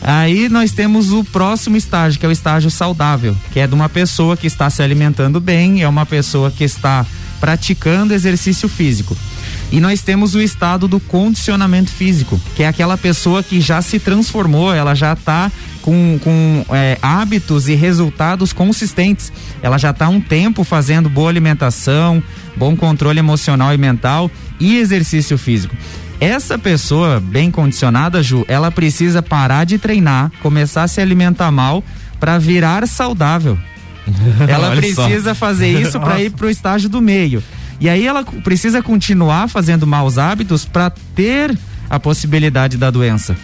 Aí 0.00 0.48
nós 0.48 0.72
temos 0.72 1.12
o 1.12 1.22
próximo 1.22 1.76
estágio, 1.76 2.18
que 2.18 2.26
é 2.26 2.28
o 2.28 2.32
estágio 2.32 2.70
saudável, 2.70 3.36
que 3.52 3.60
é 3.60 3.66
de 3.66 3.74
uma 3.74 3.88
pessoa 3.88 4.36
que 4.36 4.46
está 4.46 4.68
se 4.70 4.82
alimentando 4.82 5.38
bem, 5.38 5.82
é 5.82 5.88
uma 5.88 6.06
pessoa 6.06 6.50
que 6.50 6.64
está 6.64 7.06
praticando 7.42 8.14
exercício 8.14 8.68
físico. 8.68 9.16
E 9.72 9.80
nós 9.80 10.00
temos 10.00 10.36
o 10.36 10.40
estado 10.40 10.86
do 10.86 11.00
condicionamento 11.00 11.90
físico, 11.90 12.40
que 12.54 12.62
é 12.62 12.68
aquela 12.68 12.96
pessoa 12.96 13.42
que 13.42 13.60
já 13.60 13.82
se 13.82 13.98
transformou, 13.98 14.72
ela 14.72 14.94
já 14.94 15.12
está 15.14 15.50
com, 15.80 16.20
com 16.22 16.64
é, 16.70 16.96
hábitos 17.02 17.66
e 17.66 17.74
resultados 17.74 18.52
consistentes. 18.52 19.32
Ela 19.60 19.76
já 19.76 19.90
está 19.90 20.08
um 20.08 20.20
tempo 20.20 20.62
fazendo 20.62 21.10
boa 21.10 21.28
alimentação, 21.28 22.22
bom 22.56 22.76
controle 22.76 23.18
emocional 23.18 23.74
e 23.74 23.78
mental 23.78 24.30
e 24.60 24.76
exercício 24.76 25.36
físico. 25.36 25.74
Essa 26.20 26.56
pessoa 26.56 27.18
bem 27.18 27.50
condicionada, 27.50 28.22
Ju, 28.22 28.44
ela 28.46 28.70
precisa 28.70 29.20
parar 29.20 29.64
de 29.64 29.78
treinar, 29.78 30.30
começar 30.40 30.84
a 30.84 30.88
se 30.88 31.00
alimentar 31.00 31.50
mal 31.50 31.82
para 32.20 32.38
virar 32.38 32.86
saudável. 32.86 33.58
Ela 34.48 34.74
precisa 34.76 35.34
fazer 35.34 35.80
isso 35.80 35.98
para 36.00 36.20
ir 36.20 36.30
para 36.30 36.46
o 36.46 36.50
estágio 36.50 36.88
do 36.88 37.00
meio. 37.00 37.42
E 37.80 37.88
aí 37.88 38.06
ela 38.06 38.22
precisa 38.22 38.80
continuar 38.80 39.48
fazendo 39.48 39.84
maus 39.88 40.16
hábitos 40.16 40.64
para 40.64 40.88
ter 41.16 41.56
a 41.90 41.98
possibilidade 41.98 42.76
da 42.76 42.92
doença. 42.92 43.36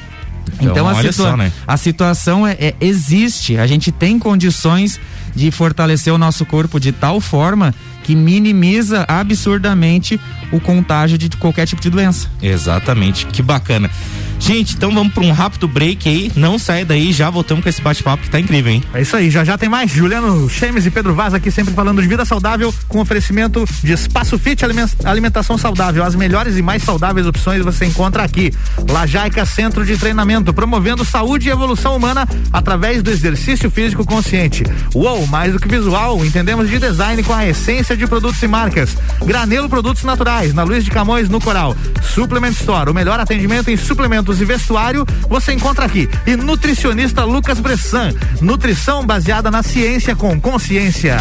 Então, 0.61 0.71
então 0.71 0.89
a, 0.89 0.95
situa 0.95 1.13
só, 1.13 1.37
né? 1.37 1.53
a, 1.67 1.77
situação 1.77 2.47
é, 2.47 2.53
é, 2.53 2.75
existe. 2.81 3.59
A 3.59 3.67
gente 3.67 3.91
tem 3.91 4.19
condições 4.19 5.01
de 5.35 5.51
fortalecer 5.51 6.13
o 6.13 6.19
nosso 6.19 6.47
corpo 6.47 6.79
de 6.81 6.93
tal 6.93 7.21
forma 7.21 7.75
que 8.05 8.15
minimiza 8.15 9.05
absurdamente 9.07 10.19
o 10.51 10.59
contágio 10.59 11.19
de 11.19 11.29
qualquer 11.31 11.67
tipo 11.67 11.83
de 11.83 11.91
doença. 11.91 12.29
Exatamente, 12.41 13.27
que 13.27 13.43
bacana. 13.43 13.91
Gente, 14.39 14.75
então 14.75 14.93
vamos 14.93 15.13
para 15.13 15.25
um 15.25 15.33
rápido 15.33 15.69
break 15.69 16.09
aí. 16.09 16.33
Não 16.37 16.59
sai 16.59 16.85
daí, 16.85 17.13
já 17.13 17.29
voltamos 17.29 17.63
com 17.63 17.69
esse 17.69 17.83
bate-papo 17.83 18.23
que 18.23 18.31
tá 18.31 18.41
incrível, 18.41 18.73
hein? 18.73 18.83
É 18.95 19.03
isso 19.03 19.17
aí, 19.17 19.31
já 19.31 19.45
já 19.45 19.59
tem 19.59 19.69
mais. 19.69 19.91
Juliano 19.91 20.49
Chemes 20.49 20.87
e 20.87 20.91
Pedro 20.91 21.15
Vaz 21.15 21.35
aqui 21.35 21.51
sempre 21.51 21.75
falando 21.75 22.01
de 22.01 22.09
vida 22.09 22.25
saudável 22.25 22.73
com 22.87 23.01
oferecimento 23.01 23.65
de 23.83 23.93
Espaço 23.93 24.39
Fit 24.39 24.65
Alimentação 25.05 25.59
Saudável. 25.59 26.05
As 26.05 26.15
melhores 26.15 26.57
e 26.57 26.63
mais 26.63 26.83
saudáveis 26.83 27.27
opções 27.27 27.63
você 27.63 27.85
encontra 27.85 28.23
aqui. 28.23 28.53
Lajaica 28.89 29.45
Centro 29.45 29.85
de 29.85 29.97
Treinamento, 29.97 30.53
promovendo 30.55 31.05
saúde 31.05 31.49
e 31.49 31.51
evolução 31.51 31.97
humana 31.97 32.27
através 32.53 33.03
do 33.03 33.11
exercício 33.11 33.71
físico 33.71 34.07
consciente. 34.07 34.65
Uou, 34.95 35.27
mais 35.27 35.53
do 35.53 35.59
que 35.59 35.69
visual, 35.69 36.25
entendemos 36.25 36.69
de 36.71 36.79
design 36.79 37.23
com 37.23 37.33
a 37.33 37.47
essência 37.47 37.97
de 37.97 38.07
produtos 38.07 38.43
e 38.43 38.47
marcas. 38.47 38.97
Granelo 39.25 39.69
Produtos 39.69 40.05
Naturais, 40.05 40.55
na 40.55 40.63
Luiz 40.63 40.85
de 40.85 40.91
Camões, 40.91 41.29
no 41.29 41.41
Coral. 41.41 41.77
Suplement 42.03 42.51
Store, 42.51 42.91
o 42.91 42.95
melhor 42.95 43.19
atendimento 43.21 43.71
em 43.71 43.77
suplementos 43.77 44.28
e 44.41 44.45
vestuário 44.45 45.07
você 45.29 45.53
encontra 45.53 45.87
aqui. 45.87 46.09
E 46.27 46.37
nutricionista 46.37 47.25
Lucas 47.25 47.61
Bressan, 47.61 48.13
nutrição 48.41 49.05
baseada 49.05 49.51
na 49.51 49.63
ciência 49.63 50.15
com 50.15 50.39
consciência. 50.41 51.17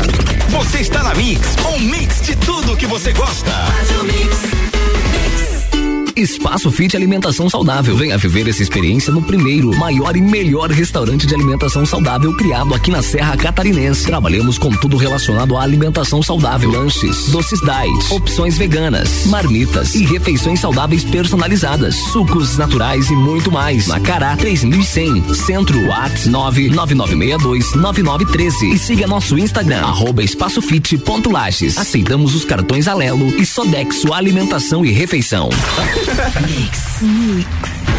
Você 0.50 0.80
está 0.80 1.02
na 1.04 1.16
Mix, 1.16 1.56
um 1.74 1.80
mix 1.80 2.22
de 2.22 2.36
tudo 2.36 2.76
que 2.76 2.86
você 2.86 3.14
gosta. 3.14 3.52
Espaço 6.17 6.69
Fit 6.71 6.97
Alimentação 6.97 7.47
Saudável. 7.47 7.95
Venha 7.95 8.17
viver 8.17 8.47
essa 8.47 8.63
experiência 8.63 9.13
no 9.13 9.21
primeiro, 9.21 9.69
maior 9.77 10.15
e 10.15 10.21
melhor 10.21 10.71
restaurante 10.71 11.27
de 11.27 11.36
alimentação 11.36 11.86
saudável 11.86 12.36
criado 12.36 12.74
aqui 12.74 12.89
na 12.89 13.03
Serra 13.03 13.38
Catarinense. 13.38 14.07
Trabalhamos 14.07 14.57
com 14.57 14.71
tudo 14.71 14.97
relacionado 14.97 15.55
à 15.55 15.62
alimentação 15.62 16.24
saudável: 16.24 16.71
lanches, 16.71 17.27
doces 17.27 17.62
diet, 17.62 18.12
opções 18.12 18.57
veganas, 18.57 19.27
marmitas 19.27 19.93
e 19.93 20.05
refeições 20.05 20.59
saudáveis 20.59 21.03
personalizadas, 21.03 21.93
sucos 21.95 22.57
naturais 22.57 23.12
e 23.12 23.15
muito 23.15 23.51
mais. 23.51 23.86
Na 23.86 24.00
Cará 24.00 24.36
3100, 24.36 25.36
Centro 25.36 25.88
Whats 25.88 26.27
999629913 26.27 28.74
e 28.74 28.79
siga 28.79 29.05
nosso 29.05 29.38
Instagram 29.38 29.81
arroba. 29.81 30.24
Aceitamos 31.77 32.33
os 32.33 32.43
cartões 32.43 32.88
Alelo 32.88 33.39
e 33.39 33.45
Sodexo 33.45 34.12
Alimentação 34.13 34.83
e 34.83 34.91
Refeição. 34.91 35.50
Mix. 36.08 37.02
Mix. 37.02 37.97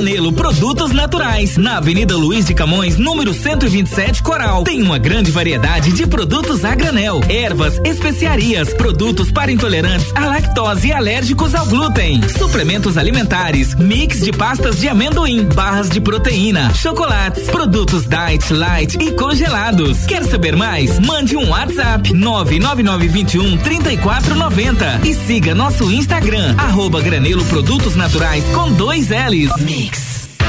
Granelo 0.00 0.32
Produtos 0.32 0.92
Naturais, 0.92 1.58
na 1.58 1.76
Avenida 1.76 2.16
Luiz 2.16 2.46
de 2.46 2.54
Camões, 2.54 2.96
número 2.96 3.34
127 3.34 4.22
Coral. 4.22 4.64
Tem 4.64 4.80
uma 4.80 4.96
grande 4.96 5.30
variedade 5.30 5.92
de 5.92 6.06
produtos 6.06 6.64
a 6.64 6.74
granel, 6.74 7.20
ervas, 7.28 7.78
especiarias, 7.84 8.72
produtos 8.72 9.30
para 9.30 9.52
intolerantes 9.52 10.10
à 10.14 10.24
lactose 10.24 10.88
e 10.88 10.92
alérgicos 10.92 11.54
ao 11.54 11.66
glúten, 11.66 12.18
suplementos 12.30 12.96
alimentares, 12.96 13.74
mix 13.74 14.20
de 14.20 14.32
pastas 14.32 14.80
de 14.80 14.88
amendoim, 14.88 15.44
barras 15.44 15.90
de 15.90 16.00
proteína, 16.00 16.72
chocolates, 16.74 17.44
produtos 17.50 18.06
diet, 18.06 18.54
light 18.54 18.96
e 18.98 19.12
congelados. 19.12 20.06
Quer 20.06 20.24
saber 20.24 20.56
mais? 20.56 20.98
Mande 20.98 21.36
um 21.36 21.50
WhatsApp 21.50 22.10
99921 22.14 23.58
3490 23.58 25.00
e 25.04 25.14
siga 25.26 25.54
nosso 25.54 25.92
Instagram 25.92 26.54
arroba 26.56 27.02
Granelo 27.02 27.44
Produtos 27.44 27.94
Naturais 27.96 28.44
com 28.54 28.72
dois 28.72 29.08
L's. 29.10 29.89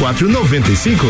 95. 0.00 1.06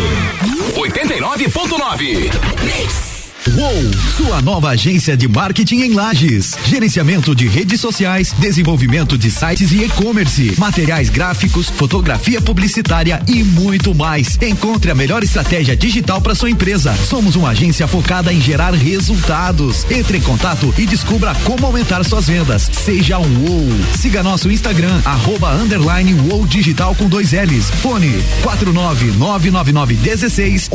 89.9. 0.74 3.09
Uou, 3.48 3.90
sua 4.18 4.42
nova 4.42 4.68
agência 4.68 5.16
de 5.16 5.26
marketing 5.26 5.80
em 5.80 5.94
Lages. 5.94 6.54
Gerenciamento 6.66 7.34
de 7.34 7.48
redes 7.48 7.80
sociais, 7.80 8.34
desenvolvimento 8.38 9.16
de 9.16 9.30
sites 9.30 9.72
e 9.72 9.84
e-commerce, 9.84 10.54
materiais 10.58 11.08
gráficos, 11.08 11.70
fotografia 11.70 12.42
publicitária 12.42 13.22
e 13.26 13.42
muito 13.42 13.94
mais. 13.94 14.38
Encontre 14.42 14.90
a 14.90 14.94
melhor 14.94 15.22
estratégia 15.22 15.74
digital 15.74 16.20
para 16.20 16.34
sua 16.34 16.50
empresa. 16.50 16.94
Somos 17.08 17.34
uma 17.34 17.48
agência 17.50 17.88
focada 17.88 18.30
em 18.30 18.40
gerar 18.42 18.74
resultados. 18.74 19.86
Entre 19.90 20.18
em 20.18 20.22
contato 20.22 20.74
e 20.76 20.84
descubra 20.84 21.34
como 21.42 21.64
aumentar 21.64 22.04
suas 22.04 22.26
vendas. 22.26 22.68
Seja 22.70 23.18
um 23.18 23.46
Uou. 23.46 23.68
Siga 23.98 24.22
nosso 24.22 24.50
Instagram, 24.50 25.00
arroba 25.02 25.54
underline 25.54 26.14
Digital 26.46 26.94
com 26.94 27.08
dois 27.08 27.32
L's. 27.32 27.70
Fone 27.70 28.22
49999 28.42 29.94
16 29.94 30.68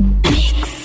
Mix. 0.00 0.79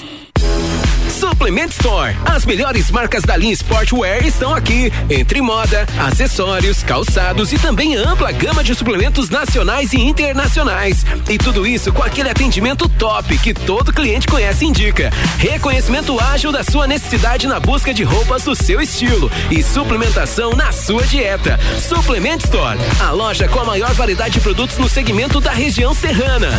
Suplement 1.36 1.68
Store. 1.72 2.16
As 2.26 2.46
melhores 2.46 2.90
marcas 2.90 3.22
da 3.24 3.36
linha 3.36 3.52
Sportwear 3.52 4.26
estão 4.26 4.56
aqui. 4.56 4.90
Entre 5.10 5.42
moda, 5.42 5.86
acessórios, 6.00 6.82
calçados 6.82 7.52
e 7.52 7.60
também 7.60 7.94
ampla 7.98 8.32
gama 8.32 8.64
de 8.64 8.74
suplementos 8.74 9.30
nacionais 9.30 9.92
e 9.92 10.00
internacionais. 10.00 11.06
E 11.30 11.38
tudo 11.38 11.68
isso 11.68 11.92
com 11.92 12.02
aquele 12.02 12.30
atendimento 12.30 12.88
top 12.88 13.38
que 13.40 13.54
todo 13.54 13.92
cliente 13.92 14.28
conhece 14.28 14.64
e 14.64 14.70
indica. 14.70 15.12
Reconhecimento 15.38 16.18
ágil 16.18 16.54
da 16.54 16.64
sua 16.64 16.88
necessidade 16.88 17.48
na 17.48 17.60
busca 17.60 17.94
de 17.94 18.04
roupas 18.04 18.44
do 18.44 18.56
seu 18.56 18.80
estilo 18.80 19.30
e 19.52 19.62
suplementação 19.62 20.52
na 20.52 20.72
sua 20.72 21.04
dieta. 21.04 21.60
Suplement 21.86 22.38
Store, 22.46 22.80
a 23.02 23.12
loja 23.12 23.50
com 23.50 23.60
a 23.60 23.66
maior 23.66 23.94
variedade 23.94 24.36
de 24.36 24.40
produtos 24.40 24.78
no 24.78 24.88
segmento 24.88 25.42
da 25.42 25.52
região 25.52 25.94
serrana. 25.94 26.50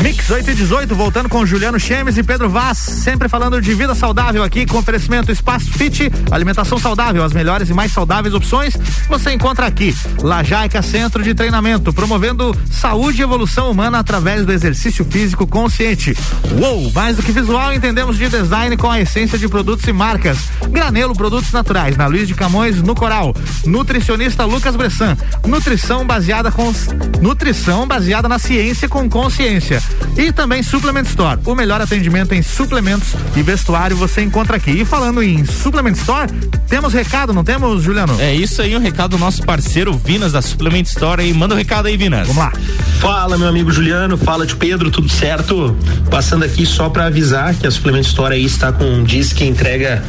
Mix 0.00 0.30
8 0.30 0.50
e 0.50 0.54
18, 0.54 0.94
voltando 0.94 1.28
com 1.28 1.44
Juliano 1.44 1.78
Chemes 1.78 2.16
e 2.16 2.22
Pedro 2.22 2.48
Vaz, 2.48 2.78
sempre 2.78 3.28
falando 3.28 3.41
de 3.42 3.74
vida 3.74 3.94
saudável 3.94 4.44
aqui, 4.44 4.64
com 4.64 4.78
oferecimento 4.78 5.32
Espaço 5.32 5.66
Fit, 5.72 6.10
alimentação 6.30 6.78
saudável, 6.78 7.24
as 7.24 7.32
melhores 7.32 7.68
e 7.68 7.74
mais 7.74 7.92
saudáveis 7.92 8.34
opções 8.34 8.76
você 9.08 9.32
encontra 9.32 9.66
aqui. 9.66 9.94
Lajaica 10.22 10.80
Centro 10.80 11.22
de 11.22 11.34
Treinamento, 11.34 11.92
promovendo 11.92 12.56
saúde 12.70 13.20
e 13.20 13.24
evolução 13.24 13.70
humana 13.70 13.98
através 13.98 14.46
do 14.46 14.52
exercício 14.52 15.04
físico 15.04 15.46
consciente. 15.46 16.16
Uou, 16.60 16.90
mais 16.92 17.16
do 17.16 17.22
que 17.22 17.32
visual, 17.32 17.72
entendemos 17.72 18.16
de 18.16 18.28
design 18.28 18.76
com 18.76 18.90
a 18.90 19.00
essência 19.00 19.36
de 19.36 19.48
produtos 19.48 19.86
e 19.88 19.92
marcas. 19.92 20.38
Granelo 20.70 21.14
Produtos 21.14 21.50
Naturais, 21.52 21.96
na 21.96 22.06
Luiz 22.06 22.28
de 22.28 22.34
Camões, 22.34 22.80
no 22.80 22.94
Coral. 22.94 23.34
Nutricionista 23.66 24.44
Lucas 24.44 24.76
Bressan, 24.76 25.16
nutrição 25.46 26.06
baseada 26.06 26.52
com 26.52 26.72
nutrição 27.20 27.86
baseada 27.86 28.28
na 28.28 28.38
ciência 28.38 28.88
com 28.88 29.08
consciência. 29.10 29.82
E 30.16 30.30
também 30.32 30.62
Suplement 30.62 31.06
Store, 31.06 31.40
o 31.44 31.54
melhor 31.54 31.80
atendimento 31.80 32.32
em 32.34 32.42
suplementos 32.42 33.14
e 33.36 33.42
vestuário 33.42 33.96
você 33.96 34.22
encontra 34.22 34.56
aqui. 34.56 34.70
E 34.70 34.84
falando 34.84 35.22
em 35.22 35.44
Suplement 35.44 35.94
Store, 35.94 36.30
temos 36.68 36.92
recado, 36.92 37.32
não 37.32 37.44
temos, 37.44 37.82
Juliano? 37.82 38.20
É 38.20 38.34
isso 38.34 38.60
aí, 38.62 38.76
um 38.76 38.80
recado 38.80 39.12
do 39.12 39.18
nosso 39.18 39.42
parceiro 39.42 39.92
Vinas 39.92 40.32
da 40.32 40.42
Suplement 40.42 40.84
Store 40.84 41.22
aí. 41.22 41.32
Manda 41.32 41.54
um 41.54 41.58
recado 41.58 41.86
aí, 41.86 41.96
Vinas. 41.96 42.26
Vamos 42.28 42.42
lá. 42.42 42.52
Fala, 43.00 43.36
meu 43.36 43.48
amigo 43.48 43.70
Juliano, 43.70 44.16
fala 44.16 44.46
de 44.46 44.54
Pedro, 44.56 44.90
tudo 44.90 45.08
certo? 45.08 45.76
Passando 46.10 46.44
aqui 46.44 46.64
só 46.64 46.88
para 46.88 47.06
avisar 47.06 47.54
que 47.54 47.66
a 47.66 47.70
Suplement 47.70 48.02
Store 48.02 48.34
aí 48.34 48.44
está 48.44 48.72
com 48.72 48.84
um 48.84 49.02
disque 49.02 49.44
entrega 49.44 50.02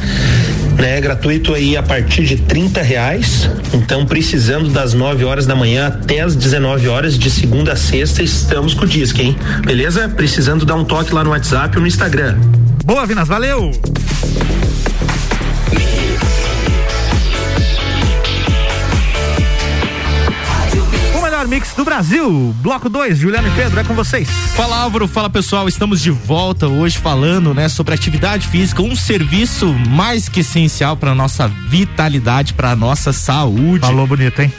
né, 0.78 1.00
gratuito 1.00 1.54
aí 1.54 1.76
a 1.76 1.82
partir 1.82 2.24
de 2.24 2.36
30 2.36 2.82
reais. 2.82 3.48
Então, 3.72 4.06
precisando 4.06 4.70
das 4.70 4.94
9 4.94 5.24
horas 5.24 5.46
da 5.46 5.54
manhã 5.54 5.88
até 5.88 6.20
as 6.20 6.34
19 6.36 6.88
horas, 6.88 7.18
de 7.18 7.30
segunda 7.30 7.72
a 7.72 7.76
sexta, 7.76 8.22
estamos 8.22 8.74
com 8.74 8.84
o 8.84 8.88
disque, 8.88 9.22
hein? 9.22 9.36
Beleza? 9.64 10.08
Precisando 10.08 10.64
dar 10.64 10.76
um 10.76 10.84
toque 10.84 11.12
lá 11.12 11.24
no 11.24 11.30
WhatsApp 11.30 11.76
ou 11.76 11.82
no 11.82 11.88
Instagram. 11.88 12.36
Boa, 12.84 13.06
Vinas, 13.06 13.26
valeu! 13.26 13.70
Melhor 21.44 21.48
mix 21.48 21.74
do 21.74 21.84
Brasil. 21.84 22.54
Bloco 22.60 22.88
2, 22.88 23.18
Juliano 23.18 23.48
e 23.48 23.50
Pedro, 23.52 23.80
é 23.80 23.84
com 23.84 23.94
vocês. 23.94 24.28
Fala 24.54 24.76
Álvaro, 24.76 25.06
fala 25.06 25.28
pessoal, 25.28 25.68
estamos 25.68 26.00
de 26.00 26.10
volta 26.10 26.66
hoje 26.66 26.98
falando, 26.98 27.54
né, 27.54 27.68
sobre 27.68 27.94
atividade 27.94 28.48
física, 28.48 28.82
um 28.82 28.96
serviço 28.96 29.72
mais 29.88 30.28
que 30.28 30.40
essencial 30.40 30.96
para 30.96 31.14
nossa 31.14 31.48
vitalidade, 31.68 32.54
para 32.54 32.74
nossa 32.74 33.12
saúde. 33.12 33.80
Falou 33.80 34.06
bonito, 34.06 34.40
hein? 34.40 34.52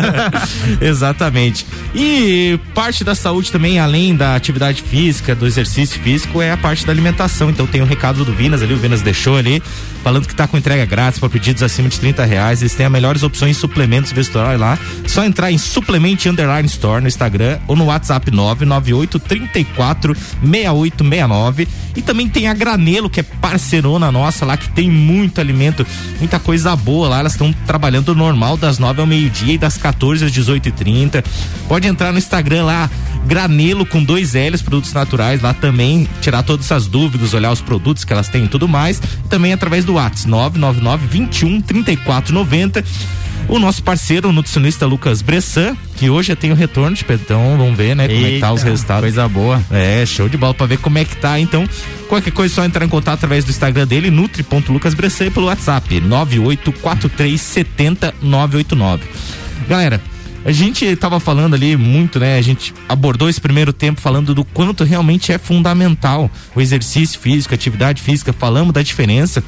Exatamente. 0.80 1.66
E 1.94 2.58
parte 2.74 3.04
da 3.04 3.14
saúde 3.14 3.50
também, 3.50 3.78
além 3.78 4.14
da 4.14 4.34
atividade 4.34 4.82
física, 4.82 5.34
do 5.34 5.46
exercício 5.46 6.00
físico, 6.00 6.42
é 6.42 6.52
a 6.52 6.56
parte 6.56 6.86
da 6.86 6.92
alimentação. 6.92 7.50
Então 7.50 7.66
tem 7.66 7.80
o 7.80 7.84
um 7.84 7.86
recado 7.86 8.24
do 8.24 8.32
Vinas 8.32 8.62
ali, 8.62 8.74
o 8.74 8.78
Vinas 8.78 9.02
deixou 9.02 9.36
ali, 9.36 9.62
falando 10.02 10.26
que 10.26 10.34
tá 10.34 10.46
com 10.46 10.58
entrega 10.58 10.84
grátis 10.84 11.18
para 11.18 11.28
pedidos 11.28 11.62
acima 11.62 11.88
de 11.88 11.98
30 11.98 12.24
reais. 12.24 12.60
Eles 12.60 12.74
têm 12.74 12.86
as 12.86 12.92
melhores 12.92 13.22
opções 13.22 13.56
em 13.56 13.60
suplementos 13.60 14.12
vestuários 14.12 14.60
lá. 14.60 14.78
Só 15.06 15.24
entrar 15.24 15.50
em 15.50 15.58
suplementos 15.58 16.01
Clemente 16.02 16.28
Underline 16.28 16.66
Store 16.66 17.00
no 17.00 17.06
Instagram 17.06 17.60
ou 17.68 17.76
no 17.76 17.84
WhatsApp 17.84 18.28
998 18.28 19.20
34 19.20 20.16
6869. 20.16 21.68
E 21.94 22.02
também 22.02 22.28
tem 22.28 22.48
a 22.48 22.54
Granelo, 22.54 23.08
que 23.08 23.20
é 23.20 23.22
parceirona 23.22 24.10
nossa 24.10 24.44
lá, 24.44 24.56
que 24.56 24.68
tem 24.70 24.90
muito 24.90 25.40
alimento, 25.40 25.86
muita 26.18 26.40
coisa 26.40 26.74
boa 26.74 27.08
lá. 27.08 27.20
Elas 27.20 27.32
estão 27.32 27.52
trabalhando 27.52 28.16
normal 28.16 28.56
das 28.56 28.80
9 28.80 29.00
ao 29.00 29.06
meio-dia 29.06 29.54
e 29.54 29.58
das 29.58 29.78
14 29.78 30.24
às 30.24 30.32
18 30.32 30.70
e 30.70 30.72
30 30.72 31.24
Pode 31.68 31.86
entrar 31.86 32.10
no 32.10 32.18
Instagram 32.18 32.64
lá, 32.64 32.90
Granelo 33.24 33.86
com 33.86 34.02
dois 34.02 34.32
L's, 34.34 34.60
produtos 34.60 34.92
naturais, 34.92 35.40
lá 35.40 35.54
também, 35.54 36.08
tirar 36.20 36.42
todas 36.42 36.66
essas 36.66 36.88
dúvidas, 36.88 37.32
olhar 37.32 37.52
os 37.52 37.60
produtos 37.60 38.02
que 38.02 38.12
elas 38.12 38.28
têm 38.28 38.46
e 38.46 38.48
tudo 38.48 38.66
mais. 38.66 39.00
Também 39.28 39.52
através 39.52 39.84
do 39.84 39.94
WhatsApp 39.94 40.28
999 40.28 41.06
21 41.06 41.60
34 41.60 42.34
90 42.34 42.84
o 43.48 43.58
nosso 43.58 43.82
parceiro, 43.82 44.28
o 44.28 44.32
nutricionista 44.32 44.86
Lucas 44.86 45.22
Bressan, 45.22 45.76
que 45.96 46.08
hoje 46.08 46.28
já 46.28 46.36
tem 46.36 46.52
o 46.52 46.54
retorno 46.54 46.96
de 46.96 47.04
Pedrão, 47.04 47.56
vamos 47.58 47.76
ver, 47.76 47.94
né, 47.94 48.04
Eita, 48.04 48.14
como 48.14 48.26
é 48.26 48.30
que 48.30 48.40
tá 48.40 48.50
os 48.52 48.62
resultados. 48.62 49.02
Coisa 49.02 49.28
boa. 49.28 49.62
É, 49.70 50.06
show 50.06 50.26
de 50.28 50.36
bola 50.36 50.54
pra 50.54 50.66
ver 50.66 50.78
como 50.78 50.98
é 50.98 51.04
que 51.04 51.16
tá. 51.16 51.38
Então, 51.38 51.64
qualquer 52.08 52.32
coisa 52.32 52.52
é 52.52 52.56
só 52.56 52.64
entrar 52.64 52.84
em 52.84 52.88
contato 52.88 53.14
através 53.14 53.44
do 53.44 53.50
Instagram 53.50 53.86
dele, 53.86 54.10
nutri.lucasbressan 54.10 55.26
e 55.26 55.30
pelo 55.30 55.46
WhatsApp 55.46 56.00
984370989. 56.00 59.00
Galera, 59.68 60.00
a 60.44 60.50
gente 60.50 60.84
estava 60.84 61.20
falando 61.20 61.54
ali 61.54 61.76
muito, 61.76 62.18
né? 62.18 62.36
A 62.36 62.42
gente 62.42 62.74
abordou 62.88 63.28
esse 63.28 63.40
primeiro 63.40 63.72
tempo 63.72 64.00
falando 64.00 64.34
do 64.34 64.44
quanto 64.44 64.82
realmente 64.82 65.32
é 65.32 65.38
fundamental 65.38 66.28
o 66.54 66.60
exercício 66.60 67.20
físico, 67.20 67.54
a 67.54 67.56
atividade 67.56 68.02
física, 68.02 68.32
falamos 68.32 68.72
da 68.72 68.82
diferença. 68.82 69.42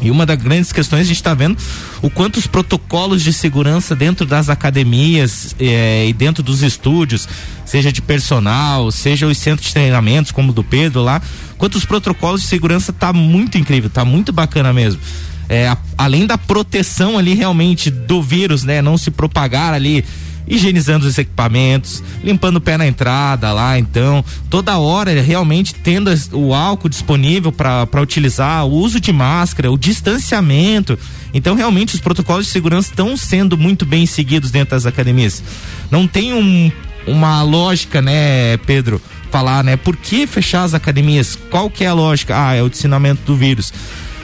E 0.00 0.10
uma 0.10 0.24
das 0.24 0.38
grandes 0.38 0.72
questões 0.72 1.02
a 1.02 1.04
gente 1.04 1.16
está 1.16 1.34
vendo 1.34 1.58
o 2.00 2.08
quanto 2.08 2.38
os 2.38 2.46
protocolos 2.46 3.22
de 3.22 3.32
segurança 3.32 3.94
dentro 3.94 4.24
das 4.24 4.48
academias 4.48 5.54
eh, 5.58 6.06
e 6.08 6.12
dentro 6.12 6.42
dos 6.42 6.62
estúdios, 6.62 7.28
seja 7.64 7.92
de 7.92 8.00
personal, 8.00 8.90
seja 8.90 9.26
os 9.26 9.36
centros 9.36 9.68
de 9.68 9.74
treinamentos, 9.74 10.32
como 10.32 10.50
o 10.50 10.54
do 10.54 10.64
Pedro 10.64 11.02
lá, 11.02 11.20
quanto 11.58 11.76
os 11.76 11.84
protocolos 11.84 12.42
de 12.42 12.46
segurança 12.48 12.92
tá 12.92 13.12
muito 13.12 13.58
incrível, 13.58 13.90
tá 13.90 14.04
muito 14.04 14.32
bacana 14.32 14.72
mesmo. 14.72 15.00
É, 15.48 15.68
a, 15.68 15.76
além 15.98 16.26
da 16.26 16.38
proteção 16.38 17.18
ali 17.18 17.34
realmente 17.34 17.90
do 17.90 18.22
vírus, 18.22 18.64
né, 18.64 18.80
não 18.80 18.96
se 18.96 19.10
propagar 19.10 19.74
ali 19.74 20.04
higienizando 20.50 21.06
os 21.06 21.16
equipamentos, 21.16 22.02
limpando 22.24 22.56
o 22.56 22.60
pé 22.60 22.76
na 22.76 22.86
entrada 22.86 23.52
lá, 23.52 23.78
então, 23.78 24.24
toda 24.50 24.76
hora 24.78 25.22
realmente 25.22 25.72
tendo 25.72 26.10
o 26.32 26.52
álcool 26.52 26.88
disponível 26.88 27.52
para 27.52 28.02
utilizar, 28.02 28.66
o 28.66 28.72
uso 28.72 28.98
de 28.98 29.12
máscara, 29.12 29.70
o 29.70 29.78
distanciamento. 29.78 30.98
Então, 31.32 31.54
realmente, 31.54 31.94
os 31.94 32.00
protocolos 32.00 32.46
de 32.46 32.52
segurança 32.52 32.90
estão 32.90 33.16
sendo 33.16 33.56
muito 33.56 33.86
bem 33.86 34.04
seguidos 34.04 34.50
dentro 34.50 34.72
das 34.72 34.84
academias. 34.84 35.42
Não 35.88 36.06
tem 36.08 36.34
um, 36.34 36.72
uma 37.06 37.42
lógica, 37.44 38.02
né, 38.02 38.56
Pedro? 38.66 39.00
Falar, 39.30 39.62
né? 39.62 39.76
Por 39.76 39.96
que 39.96 40.26
fechar 40.26 40.64
as 40.64 40.74
academias? 40.74 41.38
Qual 41.48 41.70
que 41.70 41.84
é 41.84 41.86
a 41.86 41.94
lógica? 41.94 42.34
Ah, 42.36 42.54
é 42.54 42.62
o 42.62 42.68
dissinamento 42.68 43.22
do 43.24 43.36
vírus. 43.36 43.72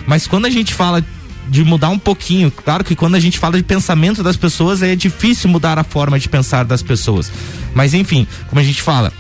Mas 0.05 0.27
quando 0.27 0.47
a 0.47 0.51
gente 0.51 0.75
fala 0.75 1.05
de 1.49 1.65
mudar 1.65 1.89
um 1.89 1.99
pouquinho. 1.99 2.51
Claro 2.51 2.85
que 2.85 2.97
quando 2.97 3.15
a 3.15 3.21
gente 3.21 3.39
fala 3.39 3.57
de 3.57 3.63
pensamento 3.63 4.23
das 4.23 4.37
pessoas, 4.37 4.83
é 4.83 4.95
difícil 4.97 5.49
mudar 5.49 5.79
a 5.79 5.85
forma 5.85 6.19
de 6.19 6.29
pensar 6.29 6.65
das 6.65 6.83
pessoas. 6.83 7.31
Mas 7.75 7.95
enfim, 7.95 8.27
como 8.49 8.61
a 8.61 8.65
gente 8.65 8.83
fala, 8.83 9.13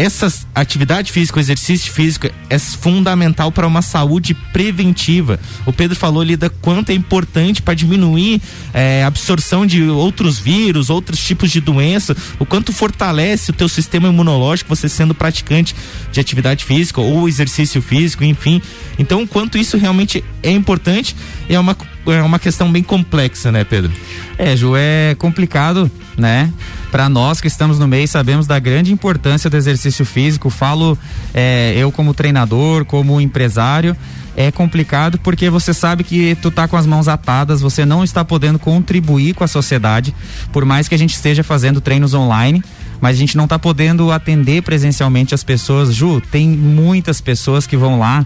essa 0.00 0.32
atividade 0.54 1.12
física, 1.12 1.38
o 1.38 1.40
exercício 1.40 1.92
físico 1.92 2.26
é 2.48 2.58
fundamental 2.58 3.52
para 3.52 3.66
uma 3.66 3.82
saúde 3.82 4.32
preventiva. 4.32 5.38
O 5.66 5.74
Pedro 5.74 5.94
falou 5.94 6.22
ali 6.22 6.36
da 6.36 6.48
quanto 6.48 6.88
é 6.88 6.94
importante 6.94 7.60
para 7.60 7.74
diminuir 7.74 8.40
é, 8.72 9.04
a 9.04 9.08
absorção 9.08 9.66
de 9.66 9.82
outros 9.82 10.38
vírus, 10.38 10.88
outros 10.88 11.22
tipos 11.22 11.50
de 11.50 11.60
doença, 11.60 12.16
o 12.38 12.46
quanto 12.46 12.72
fortalece 12.72 13.50
o 13.50 13.54
teu 13.54 13.68
sistema 13.68 14.08
imunológico 14.08 14.74
você 14.74 14.88
sendo 14.88 15.14
praticante 15.14 15.76
de 16.10 16.18
atividade 16.18 16.64
física 16.64 17.02
ou 17.02 17.28
exercício 17.28 17.82
físico, 17.82 18.24
enfim. 18.24 18.62
Então, 18.98 19.22
o 19.22 19.28
quanto 19.28 19.58
isso 19.58 19.76
realmente 19.76 20.24
é 20.42 20.50
importante 20.50 21.14
é 21.46 21.60
uma, 21.60 21.76
é 22.06 22.22
uma 22.22 22.38
questão 22.38 22.70
bem 22.70 22.82
complexa, 22.82 23.52
né, 23.52 23.64
Pedro? 23.64 23.92
É, 24.38 24.56
Ju, 24.56 24.74
é 24.76 25.14
complicado, 25.16 25.90
né? 26.16 26.52
Para 26.90 27.08
nós 27.08 27.40
que 27.40 27.46
estamos 27.46 27.78
no 27.78 27.86
meio, 27.86 28.08
sabemos 28.08 28.46
da 28.46 28.58
grande 28.58 28.92
importância 28.92 29.48
do 29.48 29.56
exercício 29.56 30.04
físico. 30.04 30.50
Falo 30.50 30.98
é, 31.34 31.74
eu 31.76 31.92
como 31.92 32.14
treinador, 32.14 32.84
como 32.84 33.20
empresário, 33.20 33.96
é 34.36 34.50
complicado 34.50 35.18
porque 35.18 35.50
você 35.50 35.74
sabe 35.74 36.02
que 36.04 36.34
tu 36.36 36.50
tá 36.50 36.66
com 36.66 36.76
as 36.76 36.86
mãos 36.86 37.08
atadas, 37.08 37.60
você 37.60 37.84
não 37.84 38.02
está 38.02 38.24
podendo 38.24 38.58
contribuir 38.58 39.34
com 39.34 39.44
a 39.44 39.48
sociedade, 39.48 40.14
por 40.52 40.64
mais 40.64 40.88
que 40.88 40.94
a 40.94 40.98
gente 40.98 41.14
esteja 41.14 41.44
fazendo 41.44 41.80
treinos 41.80 42.14
online, 42.14 42.62
mas 43.00 43.16
a 43.16 43.18
gente 43.18 43.36
não 43.36 43.44
está 43.44 43.58
podendo 43.58 44.10
atender 44.10 44.62
presencialmente 44.62 45.34
as 45.34 45.44
pessoas. 45.44 45.94
Ju, 45.94 46.20
tem 46.20 46.48
muitas 46.48 47.20
pessoas 47.20 47.66
que 47.66 47.76
vão 47.76 47.98
lá 47.98 48.24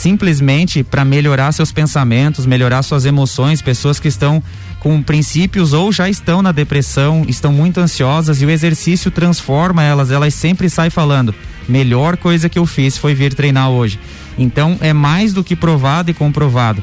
simplesmente 0.00 0.82
para 0.82 1.04
melhorar 1.04 1.52
seus 1.52 1.70
pensamentos, 1.70 2.46
melhorar 2.46 2.82
suas 2.82 3.04
emoções, 3.04 3.60
pessoas 3.60 4.00
que 4.00 4.08
estão 4.08 4.42
com 4.78 5.02
princípios 5.02 5.74
ou 5.74 5.92
já 5.92 6.08
estão 6.08 6.40
na 6.40 6.52
depressão, 6.52 7.22
estão 7.28 7.52
muito 7.52 7.80
ansiosas 7.80 8.40
e 8.40 8.46
o 8.46 8.50
exercício 8.50 9.10
transforma 9.10 9.84
elas, 9.84 10.10
elas 10.10 10.32
sempre 10.32 10.70
saem 10.70 10.88
falando: 10.88 11.34
melhor 11.68 12.16
coisa 12.16 12.48
que 12.48 12.58
eu 12.58 12.64
fiz 12.64 12.96
foi 12.96 13.14
vir 13.14 13.34
treinar 13.34 13.68
hoje. 13.68 14.00
Então 14.38 14.78
é 14.80 14.94
mais 14.94 15.34
do 15.34 15.44
que 15.44 15.54
provado 15.54 16.10
e 16.10 16.14
comprovado. 16.14 16.82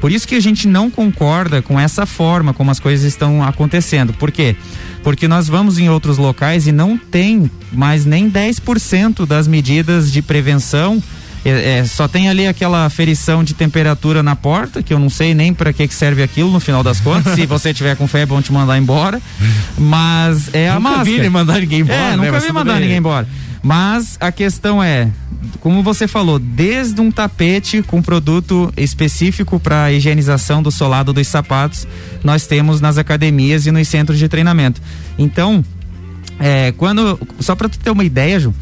Por 0.00 0.10
isso 0.10 0.26
que 0.26 0.34
a 0.34 0.40
gente 0.40 0.66
não 0.66 0.90
concorda 0.90 1.62
com 1.62 1.78
essa 1.78 2.04
forma 2.04 2.52
como 2.52 2.72
as 2.72 2.80
coisas 2.80 3.06
estão 3.06 3.44
acontecendo. 3.44 4.12
Por 4.14 4.32
quê? 4.32 4.56
Porque 5.04 5.28
nós 5.28 5.46
vamos 5.46 5.78
em 5.78 5.88
outros 5.88 6.18
locais 6.18 6.66
e 6.66 6.72
não 6.72 6.98
tem 6.98 7.48
mais 7.70 8.04
nem 8.04 8.28
10% 8.28 9.24
das 9.24 9.46
medidas 9.46 10.10
de 10.10 10.20
prevenção 10.20 11.00
é, 11.44 11.78
é, 11.78 11.84
só 11.84 12.06
tem 12.06 12.28
ali 12.28 12.46
aquela 12.46 12.88
ferição 12.90 13.42
de 13.42 13.54
temperatura 13.54 14.22
na 14.22 14.36
porta, 14.36 14.82
que 14.82 14.92
eu 14.92 14.98
não 14.98 15.08
sei 15.08 15.34
nem 15.34 15.54
para 15.54 15.72
que, 15.72 15.88
que 15.88 15.94
serve 15.94 16.22
aquilo 16.22 16.50
no 16.50 16.60
final 16.60 16.82
das 16.82 17.00
contas. 17.00 17.34
Se 17.34 17.46
você 17.46 17.72
tiver 17.72 17.96
com 17.96 18.06
febre, 18.06 18.34
vão 18.34 18.42
te 18.42 18.52
mandar 18.52 18.78
embora. 18.78 19.20
Mas 19.78 20.52
é 20.52 20.68
a 20.68 20.74
nunca 20.74 20.80
máscara. 20.80 21.10
Nunca 21.10 21.22
vi 21.22 21.30
mandar 21.30 21.60
ninguém 21.60 21.80
embora. 21.80 21.98
É, 21.98 22.10
né? 22.10 22.16
nunca 22.16 22.40
vi 22.40 22.52
mandar 22.52 22.72
bem. 22.74 22.82
ninguém 22.82 22.96
embora. 22.98 23.28
Mas 23.62 24.16
a 24.20 24.32
questão 24.32 24.82
é, 24.82 25.10
como 25.60 25.82
você 25.82 26.06
falou, 26.06 26.38
desde 26.38 27.00
um 27.00 27.10
tapete 27.10 27.82
com 27.82 28.02
produto 28.02 28.72
específico 28.76 29.58
para 29.58 29.92
higienização 29.92 30.62
do 30.62 30.70
solado 30.70 31.12
dos 31.12 31.26
sapatos, 31.26 31.86
nós 32.22 32.46
temos 32.46 32.80
nas 32.80 32.98
academias 32.98 33.66
e 33.66 33.70
nos 33.70 33.86
centros 33.88 34.18
de 34.18 34.28
treinamento. 34.28 34.80
Então, 35.18 35.64
é, 36.38 36.72
quando 36.72 37.18
só 37.40 37.54
para 37.54 37.68
tu 37.68 37.78
ter 37.78 37.90
uma 37.90 38.04
ideia, 38.04 38.40
Ju, 38.40 38.54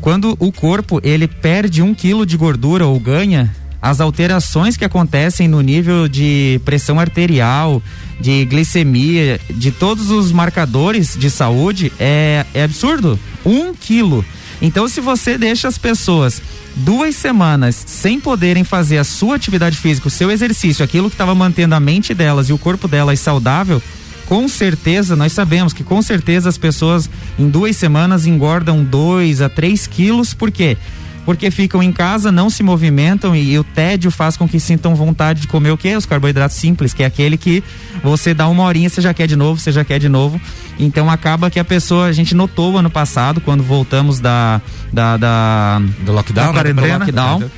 quando 0.00 0.36
o 0.38 0.50
corpo 0.50 1.00
ele 1.02 1.28
perde 1.28 1.82
um 1.82 1.94
quilo 1.94 2.24
de 2.24 2.36
gordura 2.36 2.86
ou 2.86 2.98
ganha, 2.98 3.54
as 3.82 4.00
alterações 4.00 4.76
que 4.76 4.84
acontecem 4.84 5.48
no 5.48 5.60
nível 5.60 6.06
de 6.06 6.60
pressão 6.64 7.00
arterial, 7.00 7.82
de 8.20 8.44
glicemia, 8.44 9.40
de 9.48 9.70
todos 9.70 10.10
os 10.10 10.32
marcadores 10.32 11.16
de 11.18 11.30
saúde 11.30 11.92
é, 11.98 12.44
é 12.52 12.64
absurdo. 12.64 13.18
Um 13.44 13.72
quilo. 13.74 14.24
Então, 14.60 14.86
se 14.86 15.00
você 15.00 15.38
deixa 15.38 15.66
as 15.66 15.78
pessoas 15.78 16.42
duas 16.76 17.16
semanas 17.16 17.82
sem 17.86 18.20
poderem 18.20 18.64
fazer 18.64 18.98
a 18.98 19.04
sua 19.04 19.36
atividade 19.36 19.76
física, 19.76 20.08
o 20.08 20.10
seu 20.10 20.30
exercício, 20.30 20.84
aquilo 20.84 21.08
que 21.08 21.14
estava 21.14 21.34
mantendo 21.34 21.74
a 21.74 21.80
mente 21.80 22.12
delas 22.12 22.50
e 22.50 22.52
o 22.52 22.58
corpo 22.58 22.86
delas 22.86 23.18
saudável, 23.20 23.82
com 24.30 24.46
certeza, 24.46 25.16
nós 25.16 25.32
sabemos 25.32 25.72
que 25.72 25.82
com 25.82 26.00
certeza 26.00 26.48
as 26.48 26.56
pessoas 26.56 27.10
em 27.36 27.48
duas 27.48 27.74
semanas 27.74 28.26
engordam 28.26 28.84
dois 28.84 29.40
a 29.40 29.48
três 29.48 29.88
quilos, 29.88 30.32
por 30.32 30.52
quê? 30.52 30.76
Porque 31.24 31.50
ficam 31.50 31.82
em 31.82 31.90
casa, 31.90 32.30
não 32.30 32.48
se 32.48 32.62
movimentam 32.62 33.34
e, 33.34 33.50
e 33.50 33.58
o 33.58 33.64
tédio 33.64 34.08
faz 34.08 34.36
com 34.36 34.48
que 34.48 34.60
sintam 34.60 34.94
vontade 34.94 35.40
de 35.40 35.48
comer 35.48 35.72
o 35.72 35.76
quê? 35.76 35.96
Os 35.96 36.06
carboidratos 36.06 36.56
simples, 36.56 36.94
que 36.94 37.02
é 37.02 37.06
aquele 37.06 37.36
que 37.36 37.60
você 38.04 38.32
dá 38.32 38.46
uma 38.46 38.62
horinha, 38.62 38.88
você 38.88 39.00
já 39.00 39.12
quer 39.12 39.26
de 39.26 39.34
novo, 39.34 39.60
você 39.60 39.72
já 39.72 39.84
quer 39.84 39.98
de 39.98 40.08
novo. 40.08 40.40
Então 40.78 41.10
acaba 41.10 41.50
que 41.50 41.58
a 41.58 41.64
pessoa, 41.64 42.06
a 42.06 42.12
gente 42.12 42.32
notou 42.32 42.78
ano 42.78 42.88
passado, 42.88 43.40
quando 43.40 43.64
voltamos 43.64 44.20
da. 44.20 44.62
da, 44.92 45.16
da 45.16 45.82
do 46.04 46.12
lockdown, 46.12 46.52
da 46.52 46.62
né? 46.62 46.72
do 46.72 46.86
lockdown, 46.86 47.50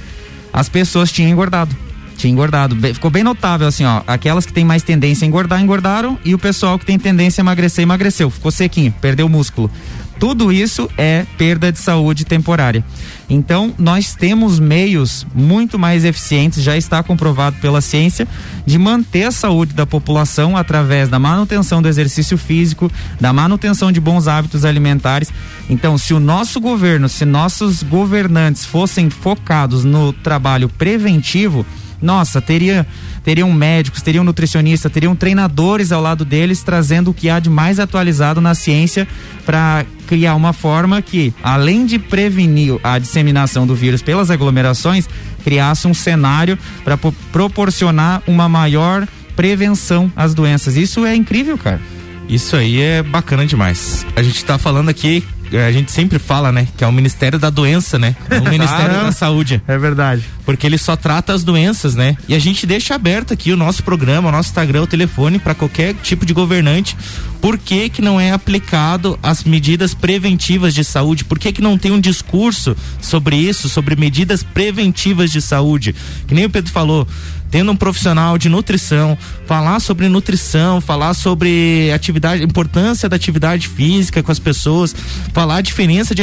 as 0.50 0.70
pessoas 0.70 1.12
tinham 1.12 1.30
engordado 1.30 1.76
tinha 2.22 2.32
engordado. 2.32 2.76
Ficou 2.94 3.10
bem 3.10 3.24
notável, 3.24 3.66
assim, 3.66 3.84
ó. 3.84 4.02
Aquelas 4.06 4.46
que 4.46 4.52
têm 4.52 4.64
mais 4.64 4.82
tendência 4.82 5.24
a 5.24 5.28
engordar, 5.28 5.60
engordaram. 5.60 6.16
E 6.24 6.34
o 6.34 6.38
pessoal 6.38 6.78
que 6.78 6.86
tem 6.86 6.98
tendência 6.98 7.40
a 7.40 7.42
emagrecer, 7.42 7.82
emagreceu. 7.82 8.30
Ficou 8.30 8.50
sequinho, 8.52 8.94
perdeu 9.00 9.28
músculo. 9.28 9.68
Tudo 10.20 10.52
isso 10.52 10.88
é 10.96 11.26
perda 11.36 11.72
de 11.72 11.80
saúde 11.80 12.24
temporária. 12.24 12.84
Então, 13.28 13.74
nós 13.76 14.14
temos 14.14 14.60
meios 14.60 15.26
muito 15.34 15.80
mais 15.80 16.04
eficientes, 16.04 16.62
já 16.62 16.76
está 16.76 17.02
comprovado 17.02 17.56
pela 17.60 17.80
ciência, 17.80 18.28
de 18.64 18.78
manter 18.78 19.24
a 19.24 19.32
saúde 19.32 19.74
da 19.74 19.84
população 19.84 20.56
através 20.56 21.08
da 21.08 21.18
manutenção 21.18 21.82
do 21.82 21.88
exercício 21.88 22.38
físico, 22.38 22.88
da 23.20 23.32
manutenção 23.32 23.90
de 23.90 24.00
bons 24.00 24.28
hábitos 24.28 24.64
alimentares. 24.64 25.32
Então, 25.68 25.98
se 25.98 26.14
o 26.14 26.20
nosso 26.20 26.60
governo, 26.60 27.08
se 27.08 27.24
nossos 27.24 27.82
governantes 27.82 28.64
fossem 28.64 29.10
focados 29.10 29.82
no 29.82 30.12
trabalho 30.12 30.68
preventivo, 30.68 31.66
nossa, 32.02 32.40
teria 32.40 32.86
teriam 33.22 33.50
médicos, 33.52 34.02
teriam 34.02 34.24
nutricionistas, 34.24 34.90
teriam 34.90 35.14
treinadores 35.14 35.92
ao 35.92 36.02
lado 36.02 36.24
deles, 36.24 36.62
trazendo 36.62 37.10
o 37.10 37.14
que 37.14 37.30
há 37.30 37.38
de 37.38 37.48
mais 37.48 37.78
atualizado 37.78 38.40
na 38.40 38.54
ciência 38.54 39.06
para 39.46 39.86
criar 40.06 40.34
uma 40.34 40.52
forma 40.52 41.00
que, 41.00 41.32
além 41.42 41.86
de 41.86 41.98
prevenir 41.98 42.78
a 42.82 42.98
disseminação 42.98 43.66
do 43.66 43.74
vírus 43.74 44.02
pelas 44.02 44.30
aglomerações, 44.30 45.08
criasse 45.44 45.86
um 45.86 45.94
cenário 45.94 46.58
para 46.84 46.98
proporcionar 47.30 48.22
uma 48.26 48.48
maior 48.48 49.06
prevenção 49.36 50.12
às 50.16 50.34
doenças. 50.34 50.76
Isso 50.76 51.06
é 51.06 51.14
incrível, 51.14 51.56
cara. 51.56 51.80
Isso 52.28 52.56
aí 52.56 52.80
é 52.80 53.02
bacana 53.02 53.46
demais. 53.46 54.06
A 54.16 54.22
gente 54.22 54.36
está 54.36 54.58
falando 54.58 54.88
aqui 54.88 55.24
a 55.58 55.72
gente 55.72 55.90
sempre 55.92 56.18
fala, 56.18 56.50
né, 56.50 56.66
que 56.76 56.84
é 56.84 56.86
o 56.86 56.92
Ministério 56.92 57.38
da 57.38 57.50
Doença, 57.50 57.98
né? 57.98 58.16
É 58.30 58.38
o 58.38 58.44
Ministério 58.48 59.02
da 59.02 59.12
Saúde. 59.12 59.62
É 59.66 59.78
verdade. 59.78 60.24
Porque 60.44 60.66
ele 60.66 60.78
só 60.78 60.96
trata 60.96 61.32
as 61.32 61.44
doenças, 61.44 61.94
né? 61.94 62.16
E 62.28 62.34
a 62.34 62.38
gente 62.38 62.66
deixa 62.66 62.94
aberto 62.94 63.32
aqui 63.32 63.52
o 63.52 63.56
nosso 63.56 63.82
programa, 63.82 64.28
o 64.28 64.32
nosso 64.32 64.48
Instagram, 64.48 64.82
o 64.82 64.86
telefone 64.86 65.38
para 65.38 65.54
qualquer 65.54 65.94
tipo 65.94 66.26
de 66.26 66.32
governante. 66.32 66.96
Por 67.40 67.58
que 67.58 67.88
que 67.88 68.00
não 68.02 68.20
é 68.20 68.32
aplicado 68.32 69.18
as 69.22 69.44
medidas 69.44 69.94
preventivas 69.94 70.74
de 70.74 70.84
saúde? 70.84 71.24
Por 71.24 71.38
que 71.38 71.52
que 71.52 71.62
não 71.62 71.76
tem 71.76 71.90
um 71.90 72.00
discurso 72.00 72.76
sobre 73.00 73.36
isso, 73.36 73.68
sobre 73.68 73.96
medidas 73.96 74.42
preventivas 74.42 75.30
de 75.30 75.42
saúde? 75.42 75.94
Que 76.26 76.34
nem 76.34 76.44
o 76.44 76.50
Pedro 76.50 76.72
falou, 76.72 77.06
tendo 77.52 77.70
um 77.70 77.76
profissional 77.76 78.38
de 78.38 78.48
nutrição, 78.48 79.16
falar 79.46 79.78
sobre 79.78 80.08
nutrição, 80.08 80.80
falar 80.80 81.12
sobre 81.12 81.92
atividade, 81.94 82.42
importância 82.42 83.10
da 83.10 83.14
atividade 83.14 83.68
física 83.68 84.22
com 84.22 84.32
as 84.32 84.38
pessoas, 84.38 84.96
falar 85.32 85.56
a 85.56 85.60
diferença 85.60 86.14
de 86.14 86.22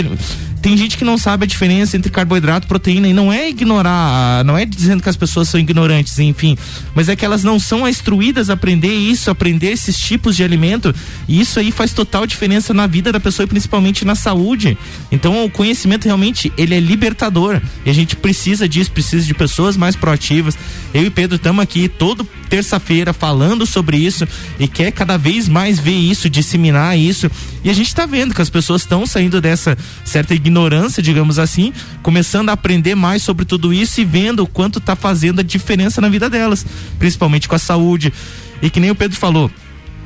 tem 0.62 0.76
gente 0.76 0.98
que 0.98 1.06
não 1.06 1.18
sabe 1.18 1.46
a 1.46 1.48
diferença 1.48 1.96
entre 1.96 2.12
carboidrato 2.12 2.66
e 2.66 2.68
proteína 2.68 3.08
e 3.08 3.14
não 3.14 3.32
é 3.32 3.50
ignorar, 3.50 4.44
não 4.44 4.58
é 4.58 4.66
dizendo 4.66 5.02
que 5.02 5.08
as 5.08 5.16
pessoas 5.16 5.48
são 5.48 5.60
ignorantes, 5.60 6.20
enfim, 6.20 6.58
mas 6.94 7.08
é 7.08 7.16
que 7.16 7.24
elas 7.24 7.44
não 7.44 7.58
são 7.58 7.88
instruídas 7.88 8.50
a 8.50 8.54
aprender 8.54 8.94
isso, 8.94 9.32
aprender 9.32 9.72
esses 9.72 9.98
tipos 9.98 10.36
de 10.36 10.44
alimento, 10.44 10.94
e 11.28 11.40
isso 11.40 11.60
aí 11.60 11.72
faz 11.72 11.94
total 11.94 12.28
diferença 12.28 12.74
na 12.74 12.88
vida 12.88 13.12
da 13.12 13.20
pessoa 13.20 13.46
e 13.46 13.48
principalmente 13.48 14.04
na 14.04 14.16
saúde. 14.16 14.78
Então, 15.12 15.46
o 15.46 15.50
conhecimento 15.50 16.06
realmente, 16.06 16.52
ele 16.58 16.76
é 16.76 16.80
libertador, 16.80 17.62
e 17.86 17.90
a 17.90 17.94
gente 17.94 18.18
precisa 18.18 18.68
disso, 18.68 18.92
precisa 18.92 19.26
de 19.26 19.34
pessoas 19.34 19.78
mais 19.78 19.96
proativas. 19.96 20.58
Eu 20.94 21.04
e 21.04 21.10
Pedro 21.20 21.36
estamos 21.36 21.62
aqui 21.62 21.90
todo 21.90 22.26
terça-feira 22.50 23.12
falando 23.12 23.66
sobre 23.66 23.98
isso 23.98 24.26
e 24.58 24.70
quer 24.70 24.90
cada 24.90 25.18
vez 25.18 25.50
mais 25.50 25.78
ver 25.78 25.92
isso, 25.92 26.30
disseminar 26.30 26.98
isso. 26.98 27.30
E 27.62 27.70
a 27.70 27.74
gente 27.74 27.88
está 27.88 28.06
vendo 28.06 28.34
que 28.34 28.42
as 28.42 28.50
pessoas 28.50 28.84
estão 28.84 29.06
saindo 29.06 29.42
dessa 29.42 29.78
certa 30.06 30.34
ignorância, 30.34 31.04
digamos 31.04 31.38
assim, 31.38 31.74
começando 32.02 32.48
a 32.48 32.54
aprender 32.54 32.96
mais 32.96 33.22
sobre 33.22 33.44
tudo 33.44 33.74
isso 33.74 34.00
e 34.00 34.06
vendo 34.06 34.44
o 34.44 34.48
quanto 34.48 34.80
está 34.80 34.96
fazendo 34.96 35.42
a 35.42 35.44
diferença 35.44 36.00
na 36.00 36.08
vida 36.08 36.30
delas, 36.30 36.66
principalmente 36.98 37.50
com 37.50 37.56
a 37.56 37.60
saúde. 37.60 38.14
E 38.62 38.70
que 38.70 38.80
nem 38.80 38.90
o 38.90 38.96
Pedro 38.96 39.18
falou, 39.18 39.52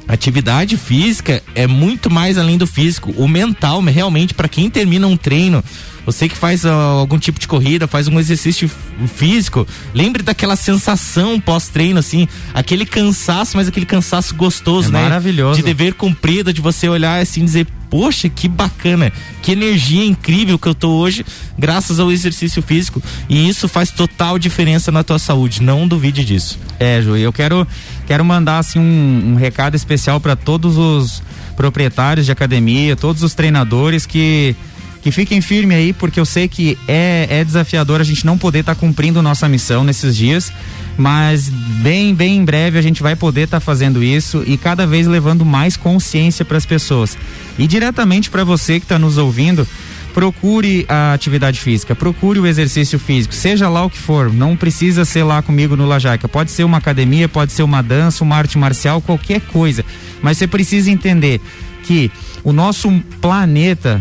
atividade 0.07 0.77
física 0.77 1.43
é 1.53 1.67
muito 1.67 2.09
mais 2.09 2.39
além 2.39 2.57
do 2.57 2.65
físico. 2.65 3.13
O 3.17 3.27
mental, 3.27 3.81
realmente, 3.81 4.33
para 4.33 4.47
quem 4.47 4.67
termina 4.67 5.05
um 5.05 5.15
treino, 5.15 5.63
você 6.05 6.27
que 6.27 6.37
faz 6.37 6.63
uh, 6.63 6.69
algum 6.69 7.17
tipo 7.17 7.39
de 7.39 7.47
corrida, 7.47 7.87
faz 7.87 8.07
um 8.07 8.19
exercício 8.19 8.69
físico, 9.15 9.65
lembre 9.93 10.21
daquela 10.21 10.55
sensação 10.55 11.39
pós-treino, 11.39 11.99
assim, 11.99 12.27
aquele 12.53 12.85
cansaço, 12.85 13.57
mas 13.57 13.67
aquele 13.67 13.85
cansaço 13.85 14.35
gostoso, 14.35 14.89
é 14.89 14.91
né? 14.91 15.03
Maravilhoso. 15.03 15.57
De 15.57 15.63
dever 15.63 15.93
cumprido, 15.93 16.51
de 16.51 16.61
você 16.61 16.89
olhar 16.89 17.21
assim 17.21 17.41
e 17.41 17.45
dizer, 17.45 17.67
poxa, 17.89 18.27
que 18.27 18.47
bacana, 18.47 19.13
que 19.41 19.51
energia 19.51 20.03
incrível 20.03 20.57
que 20.57 20.67
eu 20.67 20.75
tô 20.75 20.89
hoje, 20.89 21.25
graças 21.57 21.99
ao 21.99 22.11
exercício 22.11 22.61
físico. 22.61 23.01
E 23.29 23.47
isso 23.47 23.67
faz 23.67 23.91
total 23.91 24.39
diferença 24.39 24.91
na 24.91 25.03
tua 25.03 25.19
saúde. 25.19 25.61
Não 25.61 25.87
duvide 25.87 26.25
disso. 26.25 26.59
É, 26.79 27.01
Ju, 27.01 27.15
eu 27.15 27.31
quero, 27.31 27.67
quero 28.07 28.25
mandar 28.25 28.57
assim 28.59 28.79
um, 28.79 29.33
um 29.33 29.35
recado 29.35 29.75
especial 29.75 30.19
para 30.19 30.35
todos 30.35 30.75
os 30.75 31.21
proprietários 31.55 32.25
de 32.25 32.31
academia, 32.31 32.95
todos 32.95 33.21
os 33.21 33.33
treinadores 33.35 34.05
que 34.05 34.55
que 35.03 35.11
fiquem 35.11 35.41
firmes 35.41 35.77
aí, 35.77 35.91
porque 35.91 36.17
eu 36.17 36.25
sei 36.25 36.47
que 36.47 36.77
é, 36.87 37.27
é 37.29 37.43
desafiador 37.43 37.99
a 37.99 38.05
gente 38.05 38.25
não 38.25 38.37
poder 38.37 38.59
estar 38.59 38.73
tá 38.73 38.79
cumprindo 38.79 39.21
nossa 39.21 39.49
missão 39.49 39.83
nesses 39.83 40.15
dias, 40.15 40.51
mas 40.97 41.49
bem, 41.49 42.15
bem 42.15 42.37
em 42.37 42.45
breve 42.45 42.79
a 42.79 42.81
gente 42.81 43.03
vai 43.03 43.13
poder 43.13 43.41
estar 43.41 43.59
tá 43.59 43.65
fazendo 43.65 44.01
isso 44.01 44.45
e 44.47 44.57
cada 44.57 44.87
vez 44.87 45.05
levando 45.05 45.43
mais 45.43 45.75
consciência 45.75 46.45
para 46.45 46.57
as 46.57 46.65
pessoas. 46.65 47.17
E 47.59 47.67
diretamente 47.67 48.29
para 48.29 48.45
você 48.45 48.79
que 48.79 48.85
está 48.85 48.97
nos 48.97 49.17
ouvindo, 49.17 49.67
procure 50.13 50.85
a 50.87 51.11
atividade 51.11 51.59
física, 51.59 51.93
procure 51.93 52.39
o 52.39 52.47
exercício 52.47 52.97
físico, 52.97 53.33
seja 53.35 53.67
lá 53.67 53.83
o 53.83 53.89
que 53.89 53.97
for, 53.97 54.31
não 54.31 54.55
precisa 54.55 55.03
ser 55.03 55.23
lá 55.23 55.41
comigo 55.41 55.75
no 55.75 55.85
Lajaica, 55.85 56.29
pode 56.29 56.49
ser 56.49 56.63
uma 56.63 56.77
academia, 56.77 57.27
pode 57.27 57.51
ser 57.51 57.63
uma 57.63 57.81
dança, 57.81 58.23
uma 58.23 58.37
arte 58.37 58.57
marcial, 58.57 59.01
qualquer 59.01 59.41
coisa, 59.41 59.83
mas 60.21 60.37
você 60.37 60.47
precisa 60.47 60.89
entender 60.89 61.41
que 61.83 62.09
o 62.41 62.53
nosso 62.53 62.89
planeta 63.19 63.99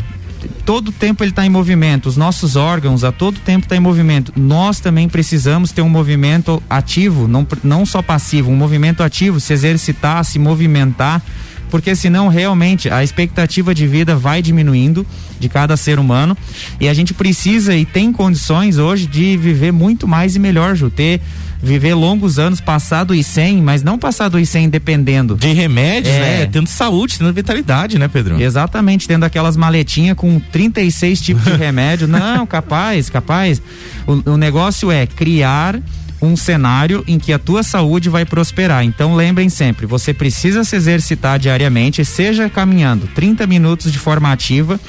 todo 0.65 0.93
tempo 0.93 1.23
ele 1.23 1.31
está 1.31 1.45
em 1.45 1.51
movimento, 1.51 2.07
os 2.07 2.17
nossos 2.17 2.57
órgãos 2.57 3.05
a 3.05 3.13
todo 3.13 3.39
tempo 3.41 3.65
está 3.65 3.77
em 3.77 3.81
movimento. 3.81 4.33
Nós 4.37 4.81
também 4.81 5.09
precisamos 5.09 5.73
ter 5.73 5.83
um 5.83 5.89
movimento 5.89 6.63
ativo, 6.69 7.27
não, 7.27 7.47
não 7.63 7.85
só 7.85 8.03
passivo, 8.03 8.51
um 8.51 8.57
movimento 8.57 9.03
ativo, 9.03 9.41
se 9.41 9.53
exercitar, 9.53 10.25
se 10.25 10.39
movimentar, 10.39 11.23
porque 11.73 11.97
senão 11.97 12.29
realmente 12.29 12.91
a 12.91 13.03
expectativa 13.03 13.75
de 13.75 13.87
vida 13.87 14.15
vai 14.15 14.43
diminuindo 14.43 15.07
de 15.41 15.49
cada 15.49 15.75
ser 15.75 15.99
humano 15.99 16.37
e 16.79 16.87
a 16.87 16.93
gente 16.93 17.15
precisa 17.15 17.75
e 17.75 17.87
tem 17.87 18.13
condições 18.13 18.77
hoje 18.77 19.07
de 19.07 19.39
viver 19.39 19.73
muito 19.73 20.07
mais 20.07 20.37
e 20.37 20.39
melhor, 20.39 20.77
Ju, 20.77 20.91
ter 20.91 21.23
viver 21.63 21.95
longos 21.95 22.39
anos, 22.39 22.61
passado 22.61 23.15
e 23.15 23.25
100, 23.25 23.63
mas 23.63 23.83
não 23.83 23.99
passado 23.99 24.39
e 24.39 24.45
100 24.45 24.69
dependendo. 24.69 25.35
De 25.35 25.53
remédios, 25.53 26.15
é. 26.15 26.21
né? 26.21 26.47
Tendo 26.47 26.67
saúde, 26.67 27.19
tendo 27.19 27.33
vitalidade, 27.33 27.99
né, 27.99 28.07
Pedro? 28.07 28.39
Exatamente, 28.39 29.09
tendo 29.09 29.25
aquelas 29.25 29.57
maletinhas 29.57 30.15
com 30.15 30.39
36 30.39 31.23
tipos 31.23 31.45
de 31.45 31.57
remédio. 31.57 32.07
Não, 32.09 32.45
capaz, 32.47 33.09
capaz. 33.09 33.63
O, 34.07 34.33
o 34.33 34.37
negócio 34.37 34.91
é 34.91 35.07
criar 35.07 35.81
um 36.23 36.37
cenário 36.37 37.03
em 37.07 37.19
que 37.19 37.33
a 37.33 37.39
tua 37.39 37.63
saúde 37.63 38.09
vai 38.09 38.25
prosperar. 38.25 38.85
Então 38.85 39.17
lembrem 39.17 39.49
sempre, 39.49 39.85
você 39.85 40.15
precisa 40.15 40.63
se 40.63 40.77
exercitar 40.77 41.39
diariamente, 41.39 42.05
seja 42.05 42.49
caminhando 42.49 43.09
30 43.09 43.47
minutos 43.47 43.91
de 43.91 43.99
forma 43.99 44.31
ativa. 44.31 44.81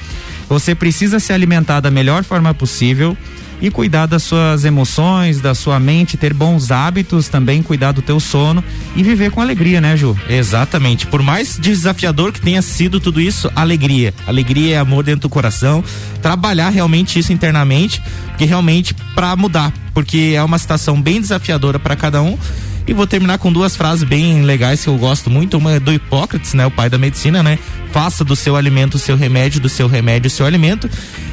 Você 0.48 0.76
precisa 0.76 1.20
se 1.20 1.34
alimentar 1.34 1.80
da 1.80 1.90
melhor 1.90 2.24
forma 2.24 2.54
possível 2.54 3.18
e 3.64 3.72
cuidar 3.72 4.08
das 4.08 4.24
suas 4.24 4.66
emoções, 4.66 5.40
da 5.40 5.56
sua 5.56 5.80
mente, 5.80 6.18
ter 6.18 6.34
bons 6.34 6.70
hábitos 6.70 7.30
também, 7.30 7.64
cuidar 7.64 7.94
do 7.94 8.02
teu 8.02 8.20
sono 8.20 8.62
e 8.94 9.02
viver 9.02 9.32
com 9.32 9.40
alegria, 9.40 9.80
né, 9.80 9.96
Ju? 9.96 10.18
Exatamente. 10.28 11.08
Por 11.08 11.24
mais 11.24 11.58
desafiador 11.58 12.34
que 12.34 12.42
tenha 12.42 12.62
sido 12.62 13.00
tudo 13.00 13.22
isso, 13.22 13.50
alegria. 13.56 14.14
Alegria 14.28 14.76
é 14.76 14.78
amor 14.78 15.06
dentro 15.06 15.22
do 15.22 15.30
coração. 15.30 15.82
Trabalhar 16.22 16.72
realmente 16.72 17.18
isso 17.18 17.32
internamente, 17.32 18.02
porque 18.28 18.44
realmente 18.44 18.94
para 19.16 19.34
mudar, 19.38 19.72
porque 19.94 20.34
é 20.36 20.44
uma 20.44 20.58
situação 20.58 21.02
bem 21.02 21.22
desafiadora 21.22 21.80
para 21.80 21.96
cada 21.96 22.22
um. 22.22 22.38
E 22.86 22.92
vou 22.92 23.08
terminar 23.08 23.38
com 23.38 23.50
duas 23.50 23.78
frases 23.78 24.04
bem 24.04 24.42
legais 24.42 24.84
que 24.84 24.90
eu 24.90 24.98
gosto 24.98 25.30
muito. 25.30 25.58
Uma 25.58 25.72
é 25.72 25.80
do 25.80 25.94
Hipócrates, 25.94 26.54
né? 26.54 26.66
O 26.66 26.72
pai 26.72 26.90
da 26.90 26.98
medicina, 26.98 27.42
né? 27.42 27.58
Faça 27.94 28.26
do 28.26 28.36
seu 28.36 28.58
alimento 28.58 28.96
o 28.96 29.00
seu 29.00 29.16
remédio, 29.16 29.62
do 29.62 29.70
seu 29.70 29.88
remédio 29.88 30.28
o 30.28 30.30
seu 30.30 30.46
alimento. 30.46 30.90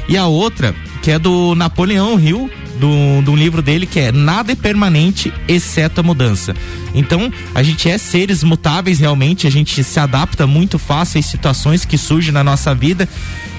E 0.07 0.15
a 0.15 0.27
outra 0.27 0.73
que 1.01 1.11
é 1.11 1.19
do 1.19 1.55
Napoleão 1.55 2.19
Hill, 2.19 2.49
do, 2.79 3.21
do 3.23 3.35
livro 3.35 3.61
dele, 3.61 3.85
que 3.85 3.99
é 3.99 4.11
Nada 4.11 4.51
é 4.51 4.55
permanente, 4.55 5.33
exceto 5.47 6.01
a 6.01 6.03
mudança. 6.03 6.55
Então, 6.93 7.31
a 7.53 7.63
gente 7.63 7.89
é 7.89 7.97
seres 7.97 8.43
mutáveis 8.43 8.99
realmente, 8.99 9.47
a 9.47 9.51
gente 9.51 9.83
se 9.83 9.99
adapta 9.99 10.45
muito 10.45 10.77
fácil 10.77 11.19
às 11.19 11.25
situações 11.25 11.85
que 11.85 11.97
surgem 11.97 12.31
na 12.31 12.43
nossa 12.43 12.73
vida 12.73 13.07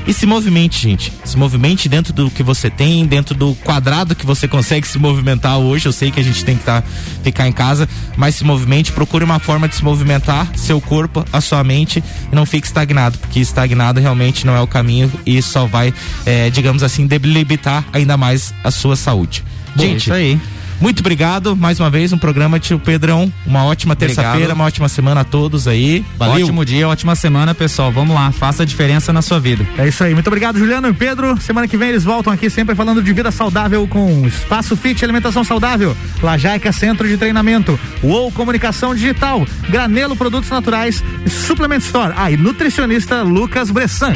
e 0.06 0.12
se 0.12 0.26
movimente, 0.26 0.80
gente. 0.80 1.12
Se 1.24 1.36
movimente 1.36 1.88
dentro 1.88 2.12
do 2.12 2.30
que 2.30 2.42
você 2.42 2.68
tem, 2.68 3.06
dentro 3.06 3.34
do 3.34 3.54
quadrado 3.56 4.14
que 4.14 4.26
você 4.26 4.48
consegue 4.48 4.86
se 4.86 4.98
movimentar 4.98 5.58
hoje. 5.58 5.86
Eu 5.86 5.92
sei 5.92 6.10
que 6.10 6.18
a 6.18 6.22
gente 6.22 6.44
tem 6.44 6.56
que 6.56 6.64
tá, 6.64 6.82
ficar 7.22 7.46
em 7.46 7.52
casa, 7.52 7.88
mas 8.16 8.34
se 8.34 8.44
movimente, 8.44 8.92
procure 8.92 9.24
uma 9.24 9.38
forma 9.38 9.68
de 9.68 9.76
se 9.76 9.84
movimentar, 9.84 10.50
seu 10.56 10.80
corpo, 10.80 11.24
a 11.32 11.40
sua 11.40 11.62
mente, 11.62 12.02
e 12.30 12.34
não 12.34 12.44
fique 12.44 12.66
estagnado, 12.66 13.18
porque 13.18 13.40
estagnado 13.40 14.00
realmente 14.00 14.46
não 14.46 14.56
é 14.56 14.60
o 14.60 14.66
caminho 14.66 15.12
e 15.24 15.40
só 15.40 15.66
vai, 15.66 15.94
é, 16.26 16.50
digamos 16.50 16.82
assim, 16.82 17.06
debilitar 17.06 17.84
ainda 17.92 18.16
mais 18.16 18.52
a 18.64 18.70
sua 18.70 18.96
saúde. 18.96 19.44
Bom, 19.74 19.82
gente, 19.82 20.02
isso 20.02 20.12
aí. 20.12 20.40
Muito 20.82 20.98
obrigado 20.98 21.54
mais 21.54 21.78
uma 21.78 21.88
vez, 21.88 22.12
um 22.12 22.18
programa, 22.18 22.58
tio 22.58 22.76
Pedrão. 22.76 23.32
Uma 23.46 23.64
ótima 23.64 23.94
terça-feira, 23.94 24.52
uma 24.52 24.64
ótima 24.64 24.88
semana 24.88 25.20
a 25.20 25.24
todos 25.24 25.68
aí. 25.68 26.04
Valeu. 26.18 26.44
Ótimo 26.44 26.64
dia, 26.64 26.88
ótima 26.88 27.14
semana, 27.14 27.54
pessoal. 27.54 27.92
Vamos 27.92 28.12
lá, 28.12 28.32
faça 28.32 28.64
a 28.64 28.66
diferença 28.66 29.12
na 29.12 29.22
sua 29.22 29.38
vida. 29.38 29.64
É 29.78 29.86
isso 29.86 30.02
aí. 30.02 30.12
Muito 30.12 30.26
obrigado, 30.26 30.58
Juliano 30.58 30.88
e 30.88 30.92
Pedro. 30.92 31.40
Semana 31.40 31.68
que 31.68 31.76
vem 31.76 31.90
eles 31.90 32.02
voltam 32.02 32.32
aqui 32.32 32.50
sempre 32.50 32.74
falando 32.74 33.00
de 33.00 33.12
vida 33.12 33.30
saudável 33.30 33.86
com 33.86 34.26
Espaço 34.26 34.76
Fit 34.76 35.04
Alimentação 35.04 35.44
Saudável, 35.44 35.96
Lajaica 36.20 36.72
Centro 36.72 37.06
de 37.06 37.16
Treinamento, 37.16 37.78
UOL 38.02 38.32
Comunicação 38.32 38.92
Digital, 38.92 39.46
Granelo 39.68 40.16
Produtos 40.16 40.50
Naturais, 40.50 41.04
Suplement 41.28 41.78
Store. 41.78 42.12
Ah, 42.16 42.28
e 42.28 42.36
nutricionista 42.36 43.22
Lucas 43.22 43.70
Bressan. 43.70 44.14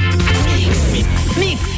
Mix. 0.93 1.37
Mix. 1.37 1.76